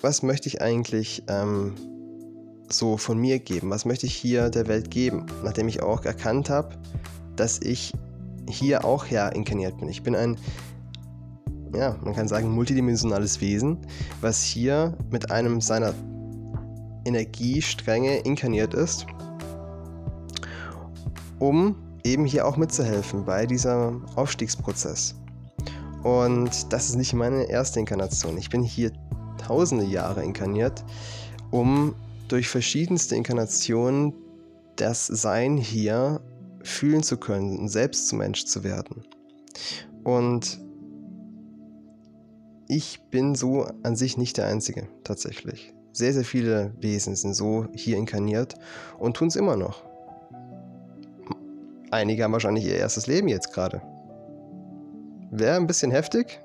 was 0.00 0.22
möchte 0.22 0.48
ich 0.48 0.62
eigentlich 0.62 1.22
ähm, 1.28 1.74
so 2.70 2.96
von 2.96 3.18
mir 3.18 3.38
geben? 3.38 3.68
Was 3.68 3.84
möchte 3.84 4.06
ich 4.06 4.14
hier 4.14 4.48
der 4.48 4.68
Welt 4.68 4.90
geben? 4.90 5.26
Nachdem 5.44 5.68
ich 5.68 5.82
auch 5.82 6.02
erkannt 6.06 6.48
habe, 6.48 6.76
dass 7.36 7.60
ich 7.60 7.92
hier 8.48 8.86
auch 8.86 9.04
ja 9.04 9.28
inkarniert 9.28 9.76
bin. 9.76 9.90
Ich 9.90 10.02
bin 10.02 10.16
ein, 10.16 10.38
ja, 11.74 11.98
man 12.02 12.14
kann 12.14 12.26
sagen, 12.26 12.50
multidimensionales 12.50 13.42
Wesen, 13.42 13.76
was 14.22 14.42
hier 14.42 14.96
mit 15.10 15.30
einem 15.30 15.60
seiner 15.60 15.92
Energiestränge 17.04 18.20
inkarniert 18.20 18.72
ist, 18.72 19.04
um 21.38 21.76
eben 22.06 22.24
hier 22.24 22.46
auch 22.46 22.56
mitzuhelfen 22.56 23.24
bei 23.24 23.46
diesem 23.46 24.06
Aufstiegsprozess. 24.14 25.14
Und 26.02 26.72
das 26.72 26.88
ist 26.88 26.96
nicht 26.96 27.12
meine 27.14 27.50
erste 27.50 27.80
Inkarnation. 27.80 28.38
Ich 28.38 28.48
bin 28.48 28.62
hier 28.62 28.92
tausende 29.38 29.84
Jahre 29.84 30.22
inkarniert, 30.22 30.84
um 31.50 31.94
durch 32.28 32.48
verschiedenste 32.48 33.16
Inkarnationen 33.16 34.14
das 34.76 35.06
Sein 35.06 35.56
hier 35.56 36.20
fühlen 36.62 37.02
zu 37.02 37.16
können 37.16 37.58
und 37.58 37.68
selbst 37.68 38.08
zum 38.08 38.18
Mensch 38.18 38.44
zu 38.44 38.62
werden. 38.62 39.04
Und 40.04 40.60
ich 42.68 43.00
bin 43.10 43.34
so 43.34 43.66
an 43.82 43.96
sich 43.96 44.16
nicht 44.16 44.36
der 44.36 44.46
Einzige, 44.46 44.88
tatsächlich. 45.04 45.72
Sehr, 45.92 46.12
sehr 46.12 46.24
viele 46.24 46.74
Wesen 46.80 47.16
sind 47.16 47.34
so 47.34 47.66
hier 47.72 47.96
inkarniert 47.96 48.54
und 48.98 49.16
tun 49.16 49.28
es 49.28 49.36
immer 49.36 49.56
noch. 49.56 49.85
Einige 51.96 52.24
haben 52.24 52.32
wahrscheinlich 52.32 52.66
ihr 52.66 52.76
erstes 52.76 53.06
Leben 53.06 53.26
jetzt 53.26 53.54
gerade. 53.54 53.80
Wäre 55.30 55.56
ein 55.56 55.66
bisschen 55.66 55.90
heftig 55.90 56.42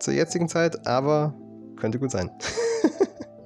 zur 0.00 0.14
jetzigen 0.14 0.48
Zeit, 0.48 0.84
aber 0.84 1.32
könnte 1.76 2.00
gut 2.00 2.10
sein. 2.10 2.28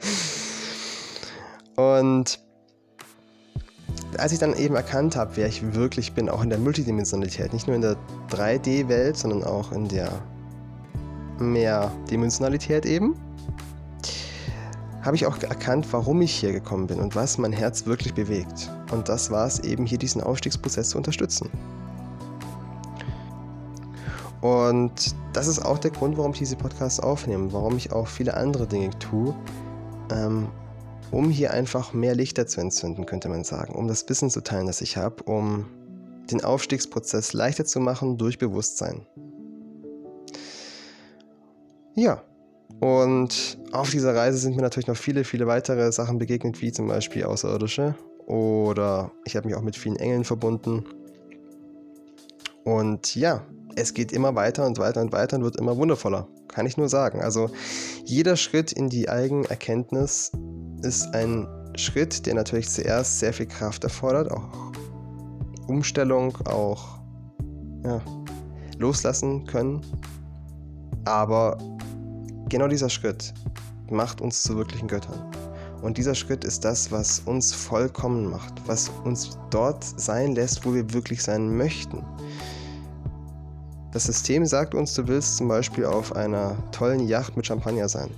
und 1.77 2.41
als 4.17 4.33
ich 4.33 4.39
dann 4.39 4.57
eben 4.57 4.75
erkannt 4.75 5.17
habe, 5.17 5.33
wer 5.35 5.47
ich 5.47 5.75
wirklich 5.75 6.15
bin, 6.15 6.31
auch 6.31 6.42
in 6.42 6.49
der 6.49 6.59
Multidimensionalität, 6.59 7.53
nicht 7.53 7.66
nur 7.66 7.77
in 7.77 7.83
der 7.83 7.97
3D-Welt, 8.31 9.18
sondern 9.18 9.45
auch 9.45 9.71
in 9.71 9.87
der 9.88 10.11
Mehrdimensionalität 11.38 12.87
eben, 12.87 13.16
habe 15.03 15.14
ich 15.14 15.27
auch 15.27 15.37
erkannt, 15.42 15.87
warum 15.90 16.23
ich 16.23 16.35
hier 16.35 16.53
gekommen 16.53 16.87
bin 16.87 17.01
und 17.01 17.14
was 17.14 17.37
mein 17.37 17.53
Herz 17.53 17.85
wirklich 17.85 18.14
bewegt. 18.14 18.71
Und 18.90 19.09
das 19.09 19.31
war 19.31 19.47
es 19.47 19.61
eben, 19.61 19.87
hier 19.87 19.99
diesen 19.99 20.23
Aufstiegsprozess 20.23 20.90
zu 20.90 20.99
unterstützen. 20.99 21.51
Und 24.40 25.14
das 25.33 25.47
ist 25.47 25.64
auch 25.64 25.79
der 25.79 25.90
Grund, 25.90 26.18
warum 26.18 26.33
ich 26.33 26.38
diese 26.38 26.57
Podcasts 26.57 27.01
aufnehme, 27.01 27.53
warum 27.53 27.79
ich 27.79 27.92
auch 27.92 28.07
viele 28.07 28.35
andere 28.35 28.66
Dinge 28.66 28.90
tue, 28.99 29.35
ähm, 30.12 30.49
um 31.11 31.31
hier 31.31 31.53
einfach 31.53 31.94
mehr 31.94 32.14
Lichter 32.14 32.47
zu 32.47 32.61
entzünden, 32.61 33.07
könnte 33.07 33.31
man 33.31 33.42
sagen, 33.42 33.75
um 33.75 33.88
das 33.88 34.07
Wissen 34.09 34.29
zu 34.29 34.42
teilen, 34.42 34.66
das 34.66 34.83
ich 34.83 34.99
habe, 34.99 35.23
um 35.23 35.66
den 36.31 36.44
Aufstiegsprozess 36.44 37.33
leichter 37.33 37.64
zu 37.64 37.81
machen 37.81 38.18
durch 38.18 38.38
Bewusstsein. 38.38 39.07
Ja, 41.94 42.23
und 42.81 43.59
auf 43.73 43.90
dieser 43.90 44.14
Reise 44.14 44.38
sind 44.38 44.57
mir 44.57 44.62
natürlich 44.62 44.88
noch 44.88 44.97
viele, 44.97 45.25
viele 45.25 45.47
weitere 45.47 45.90
Sachen 45.92 46.18
begegnet, 46.18 46.61
wie 46.61 46.73
zum 46.73 46.88
Beispiel 46.88 47.25
Außerirdische. 47.25 47.94
Oder 48.27 49.13
ich 49.25 49.37
habe 49.37 49.47
mich 49.47 49.57
auch 49.57 49.63
mit 49.63 49.77
vielen 49.77 49.97
Engeln 49.97 50.25
verbunden. 50.25 50.85
Und 52.65 53.15
ja, 53.15 53.43
es 53.77 53.93
geht 53.93 54.13
immer 54.13 54.35
weiter 54.35 54.67
und 54.67 54.79
weiter 54.79 55.01
und 55.03 55.13
weiter 55.13 55.37
und 55.37 55.45
wird 55.45 55.57
immer 55.57 55.77
wundervoller. 55.77 56.29
Kann 56.49 56.67
ich 56.67 56.77
nur 56.77 56.89
sagen. 56.89 57.21
Also 57.21 57.51
jeder 58.05 58.37
Schritt 58.37 58.73
in 58.73 58.89
die 58.89 59.09
Eigenerkenntnis 59.09 60.33
ist 60.83 61.15
ein 61.15 61.47
Schritt, 61.77 62.27
der 62.27 62.35
natürlich 62.35 62.71
zuerst 62.71 63.19
sehr 63.19 63.33
viel 63.33 63.47
Kraft 63.47 63.85
erfordert, 63.85 64.31
auch 64.31 64.73
Umstellung, 65.67 66.37
auch 66.47 67.01
ja, 67.85 68.01
loslassen 68.79 69.45
können. 69.47 69.81
Aber 71.05 71.59
genau 72.49 72.69
dieser 72.69 72.89
Schritt 72.89 73.35
macht 73.91 74.21
uns 74.21 74.43
zu 74.43 74.57
wirklichen 74.57 74.89
Göttern. 74.89 75.31
Und 75.85 75.99
dieser 75.99 76.14
Schritt 76.14 76.44
ist 76.44 76.64
das, 76.64 76.90
was 76.90 77.20
uns 77.27 77.53
vollkommen 77.53 78.31
macht, 78.31 78.55
was 78.66 78.90
uns 79.05 79.38
dort 79.51 79.85
sein 79.85 80.35
lässt, 80.35 80.64
wo 80.64 80.73
wir 80.73 80.94
wirklich 80.94 81.23
sein 81.23 81.59
möchten. 81.59 82.03
Das 83.92 84.05
System 84.05 84.47
sagt 84.47 84.75
uns, 84.75 84.94
du 84.94 85.07
willst 85.07 85.37
zum 85.37 85.49
Beispiel 85.49 85.85
auf 85.85 86.16
einer 86.16 86.57
tollen 86.73 87.07
Yacht 87.07 87.37
mit 87.37 87.47
Champagner 87.47 87.90
sein. 87.90 88.09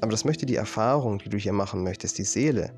Aber 0.00 0.12
das 0.12 0.24
möchte 0.24 0.46
die 0.46 0.56
Erfahrung, 0.56 1.18
die 1.18 1.28
du 1.28 1.36
hier 1.36 1.52
machen 1.52 1.84
möchtest, 1.84 2.16
die 2.16 2.24
Seele, 2.24 2.72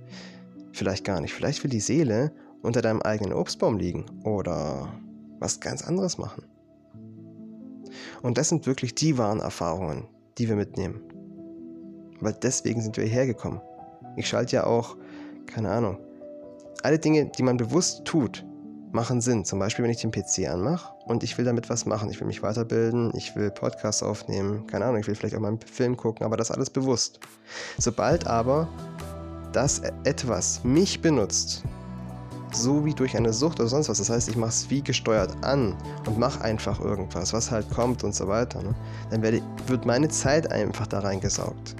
vielleicht 0.73 1.05
gar 1.05 1.21
nicht. 1.21 1.33
Vielleicht 1.33 1.63
will 1.63 1.71
die 1.71 1.79
Seele 1.79 2.33
unter 2.63 2.83
deinem 2.83 3.01
eigenen 3.03 3.33
Obstbaum 3.33 3.79
liegen 3.79 4.07
oder 4.25 4.93
was 5.39 5.61
ganz 5.61 5.83
anderes 5.87 6.19
machen. 6.19 6.43
Und 8.23 8.39
das 8.39 8.49
sind 8.49 8.67
wirklich 8.67 8.97
die 8.97 9.19
wahren 9.19 9.39
Erfahrungen, 9.39 10.09
die 10.37 10.49
wir 10.49 10.57
mitnehmen. 10.57 11.12
Weil 12.23 12.35
deswegen 12.35 12.81
sind 12.81 12.97
wir 12.97 13.05
hierher 13.05 13.27
gekommen. 13.27 13.61
Ich 14.17 14.29
schalte 14.29 14.57
ja 14.57 14.65
auch, 14.65 14.97
keine 15.47 15.71
Ahnung, 15.71 15.99
alle 16.83 16.99
Dinge, 16.99 17.27
die 17.27 17.43
man 17.43 17.57
bewusst 17.57 18.05
tut, 18.05 18.45
machen 18.93 19.21
Sinn. 19.21 19.45
Zum 19.45 19.59
Beispiel, 19.59 19.83
wenn 19.83 19.91
ich 19.91 20.01
den 20.01 20.11
PC 20.11 20.49
anmache 20.49 20.93
und 21.07 21.23
ich 21.23 21.37
will 21.39 21.45
damit 21.45 21.69
was 21.71 21.87
machen. 21.87 22.11
Ich 22.11 22.21
will 22.21 22.27
mich 22.27 22.43
weiterbilden, 22.43 23.13
ich 23.17 23.35
will 23.35 23.51
Podcasts 23.51 24.03
aufnehmen, 24.03 24.67
keine 24.67 24.85
Ahnung, 24.85 25.01
ich 25.01 25.07
will 25.07 25.15
vielleicht 25.15 25.35
auch 25.35 25.41
mal 25.41 25.49
einen 25.49 25.61
Film 25.61 25.97
gucken, 25.97 26.25
aber 26.25 26.37
das 26.37 26.51
alles 26.51 26.71
bewusst. 26.71 27.21
Sobald 27.79 28.27
aber 28.27 28.69
das 29.53 29.83
etwas 30.05 30.63
mich 30.65 31.01
benutzt, 31.01 31.65
so 32.53 32.85
wie 32.85 32.93
durch 32.93 33.17
eine 33.17 33.33
Sucht 33.33 33.61
oder 33.61 33.69
sonst 33.69 33.89
was, 33.89 33.99
das 33.99 34.11
heißt, 34.11 34.29
ich 34.29 34.37
mache 34.37 34.51
es 34.51 34.69
wie 34.69 34.83
gesteuert 34.83 35.33
an 35.43 35.75
und 36.07 36.19
mache 36.19 36.43
einfach 36.43 36.81
irgendwas, 36.81 37.33
was 37.33 37.51
halt 37.51 37.69
kommt 37.71 38.05
und 38.05 38.15
so 38.15 38.29
weiter, 38.29 38.63
ne? 38.63 38.75
dann 39.11 39.23
werde, 39.23 39.41
wird 39.67 39.87
meine 39.87 40.09
Zeit 40.09 40.53
einfach 40.53 40.87
da 40.87 41.01
reingesaugt. 41.01 41.75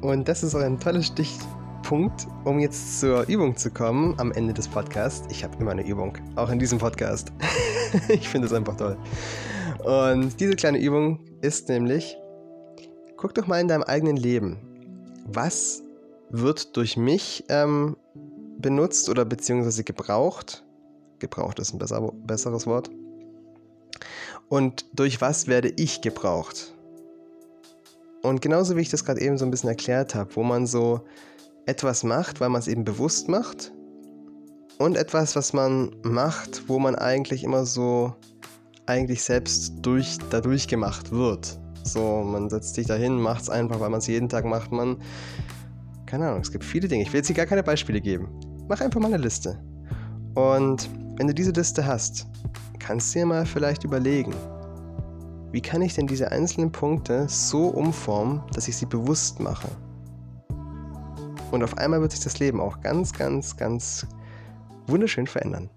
Und 0.00 0.28
das 0.28 0.42
ist 0.42 0.54
auch 0.54 0.60
ein 0.60 0.78
tolles 0.78 1.06
Stich 1.06 1.38
Punkt, 1.82 2.26
um 2.44 2.58
jetzt 2.60 3.00
zur 3.00 3.26
Übung 3.28 3.56
zu 3.56 3.70
kommen 3.70 4.14
am 4.18 4.30
Ende 4.32 4.52
des 4.52 4.68
Podcasts. 4.68 5.26
Ich 5.30 5.42
habe 5.42 5.56
immer 5.58 5.70
eine 5.70 5.86
Übung, 5.86 6.18
auch 6.36 6.50
in 6.50 6.58
diesem 6.58 6.78
Podcast. 6.78 7.32
ich 8.08 8.28
finde 8.28 8.46
es 8.46 8.52
einfach 8.52 8.76
toll. 8.76 8.96
Und 9.84 10.38
diese 10.38 10.54
kleine 10.54 10.78
Übung 10.78 11.20
ist 11.40 11.68
nämlich, 11.68 12.16
guck 13.16 13.34
doch 13.34 13.46
mal 13.46 13.60
in 13.60 13.68
deinem 13.68 13.84
eigenen 13.84 14.16
Leben. 14.16 14.58
Was 15.26 15.82
wird 16.30 16.76
durch 16.76 16.96
mich 16.96 17.44
ähm, 17.48 17.96
benutzt 18.58 19.08
oder 19.08 19.24
beziehungsweise 19.24 19.82
gebraucht? 19.82 20.64
Gebraucht 21.18 21.58
ist 21.58 21.72
ein 21.72 21.78
besser, 21.78 22.12
besseres 22.26 22.66
Wort. 22.66 22.90
Und 24.48 24.86
durch 24.92 25.20
was 25.20 25.46
werde 25.46 25.72
ich 25.76 26.02
gebraucht? 26.02 26.74
Und 28.22 28.42
genauso 28.42 28.76
wie 28.76 28.80
ich 28.80 28.90
das 28.90 29.04
gerade 29.04 29.20
eben 29.20 29.38
so 29.38 29.44
ein 29.44 29.50
bisschen 29.50 29.68
erklärt 29.68 30.14
habe, 30.14 30.34
wo 30.36 30.42
man 30.42 30.66
so 30.66 31.02
etwas 31.66 32.02
macht, 32.02 32.40
weil 32.40 32.48
man 32.48 32.60
es 32.60 32.68
eben 32.68 32.84
bewusst 32.84 33.28
macht 33.28 33.72
und 34.78 34.96
etwas, 34.96 35.36
was 35.36 35.52
man 35.52 35.94
macht, 36.02 36.68
wo 36.68 36.78
man 36.78 36.94
eigentlich 36.96 37.44
immer 37.44 37.66
so 37.66 38.14
eigentlich 38.86 39.22
selbst 39.22 39.74
durch, 39.82 40.16
dadurch 40.30 40.66
gemacht 40.66 41.12
wird. 41.12 41.58
So, 41.84 42.22
man 42.22 42.48
setzt 42.48 42.74
sich 42.74 42.86
dahin, 42.86 43.20
macht 43.20 43.42
es 43.42 43.50
einfach, 43.50 43.80
weil 43.80 43.90
man 43.90 43.98
es 43.98 44.06
jeden 44.06 44.28
Tag 44.28 44.44
macht. 44.44 44.72
Man, 44.72 44.96
keine 46.06 46.28
Ahnung, 46.28 46.40
es 46.40 46.50
gibt 46.50 46.64
viele 46.64 46.88
Dinge. 46.88 47.02
Ich 47.02 47.12
will 47.12 47.18
jetzt 47.18 47.26
hier 47.26 47.36
gar 47.36 47.46
keine 47.46 47.62
Beispiele 47.62 48.00
geben. 48.00 48.28
Mach 48.68 48.80
einfach 48.80 49.00
mal 49.00 49.08
eine 49.12 49.22
Liste. 49.22 49.58
Und 50.34 50.88
wenn 51.16 51.26
du 51.26 51.34
diese 51.34 51.50
Liste 51.50 51.84
hast, 51.86 52.26
kannst 52.78 53.14
du 53.14 53.20
dir 53.20 53.26
mal 53.26 53.46
vielleicht 53.46 53.84
überlegen, 53.84 54.34
wie 55.50 55.62
kann 55.62 55.80
ich 55.80 55.94
denn 55.94 56.06
diese 56.06 56.30
einzelnen 56.30 56.72
Punkte 56.72 57.26
so 57.28 57.68
umformen, 57.68 58.42
dass 58.52 58.68
ich 58.68 58.76
sie 58.76 58.86
bewusst 58.86 59.40
mache? 59.40 59.68
Und 61.50 61.62
auf 61.62 61.78
einmal 61.78 62.02
wird 62.02 62.12
sich 62.12 62.20
das 62.20 62.38
Leben 62.38 62.60
auch 62.60 62.80
ganz, 62.80 63.14
ganz, 63.14 63.56
ganz 63.56 64.06
wunderschön 64.86 65.26
verändern. 65.26 65.70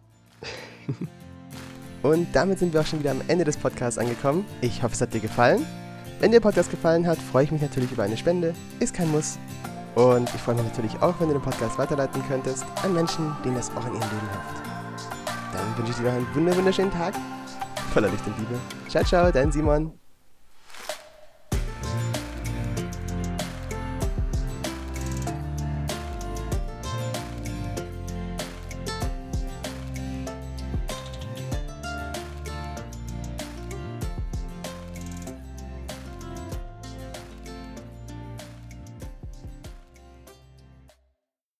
Und 2.03 2.27
damit 2.33 2.59
sind 2.59 2.73
wir 2.73 2.81
auch 2.81 2.85
schon 2.85 2.99
wieder 2.99 3.11
am 3.11 3.21
Ende 3.27 3.45
des 3.45 3.55
Podcasts 3.55 3.97
angekommen. 3.97 4.45
Ich 4.59 4.83
hoffe, 4.83 4.95
es 4.95 5.01
hat 5.01 5.13
dir 5.13 5.21
gefallen. 5.21 5.65
Wenn 6.19 6.31
dir 6.31 6.39
der 6.39 6.47
Podcast 6.49 6.69
gefallen 6.69 7.07
hat, 7.07 7.17
freue 7.17 7.45
ich 7.45 7.51
mich 7.51 7.61
natürlich 7.61 7.91
über 7.91 8.03
eine 8.03 8.17
Spende. 8.17 8.53
Ist 8.79 8.93
kein 8.93 9.09
Muss. 9.11 9.37
Und 9.95 10.29
ich 10.35 10.41
freue 10.41 10.55
mich 10.55 10.65
natürlich 10.65 11.01
auch, 11.01 11.19
wenn 11.19 11.27
du 11.27 11.35
den 11.35 11.41
Podcast 11.41 11.77
weiterleiten 11.77 12.21
könntest 12.27 12.65
an 12.83 12.93
Menschen, 12.93 13.35
denen 13.45 13.55
das 13.55 13.69
auch 13.71 13.85
in 13.85 13.93
ihrem 13.93 14.01
Leben 14.01 14.29
hilft. 14.31 14.63
Dann 15.53 15.77
wünsche 15.77 15.91
ich 15.91 15.97
dir 15.97 16.03
noch 16.03 16.13
einen 16.13 16.57
wunderschönen 16.57 16.91
Tag 16.91 17.13
voller 17.91 18.09
Licht 18.09 18.25
und 18.25 18.37
Liebe. 18.39 18.59
Ciao, 18.87 19.03
ciao, 19.03 19.31
dein 19.31 19.51
Simon. 19.51 20.00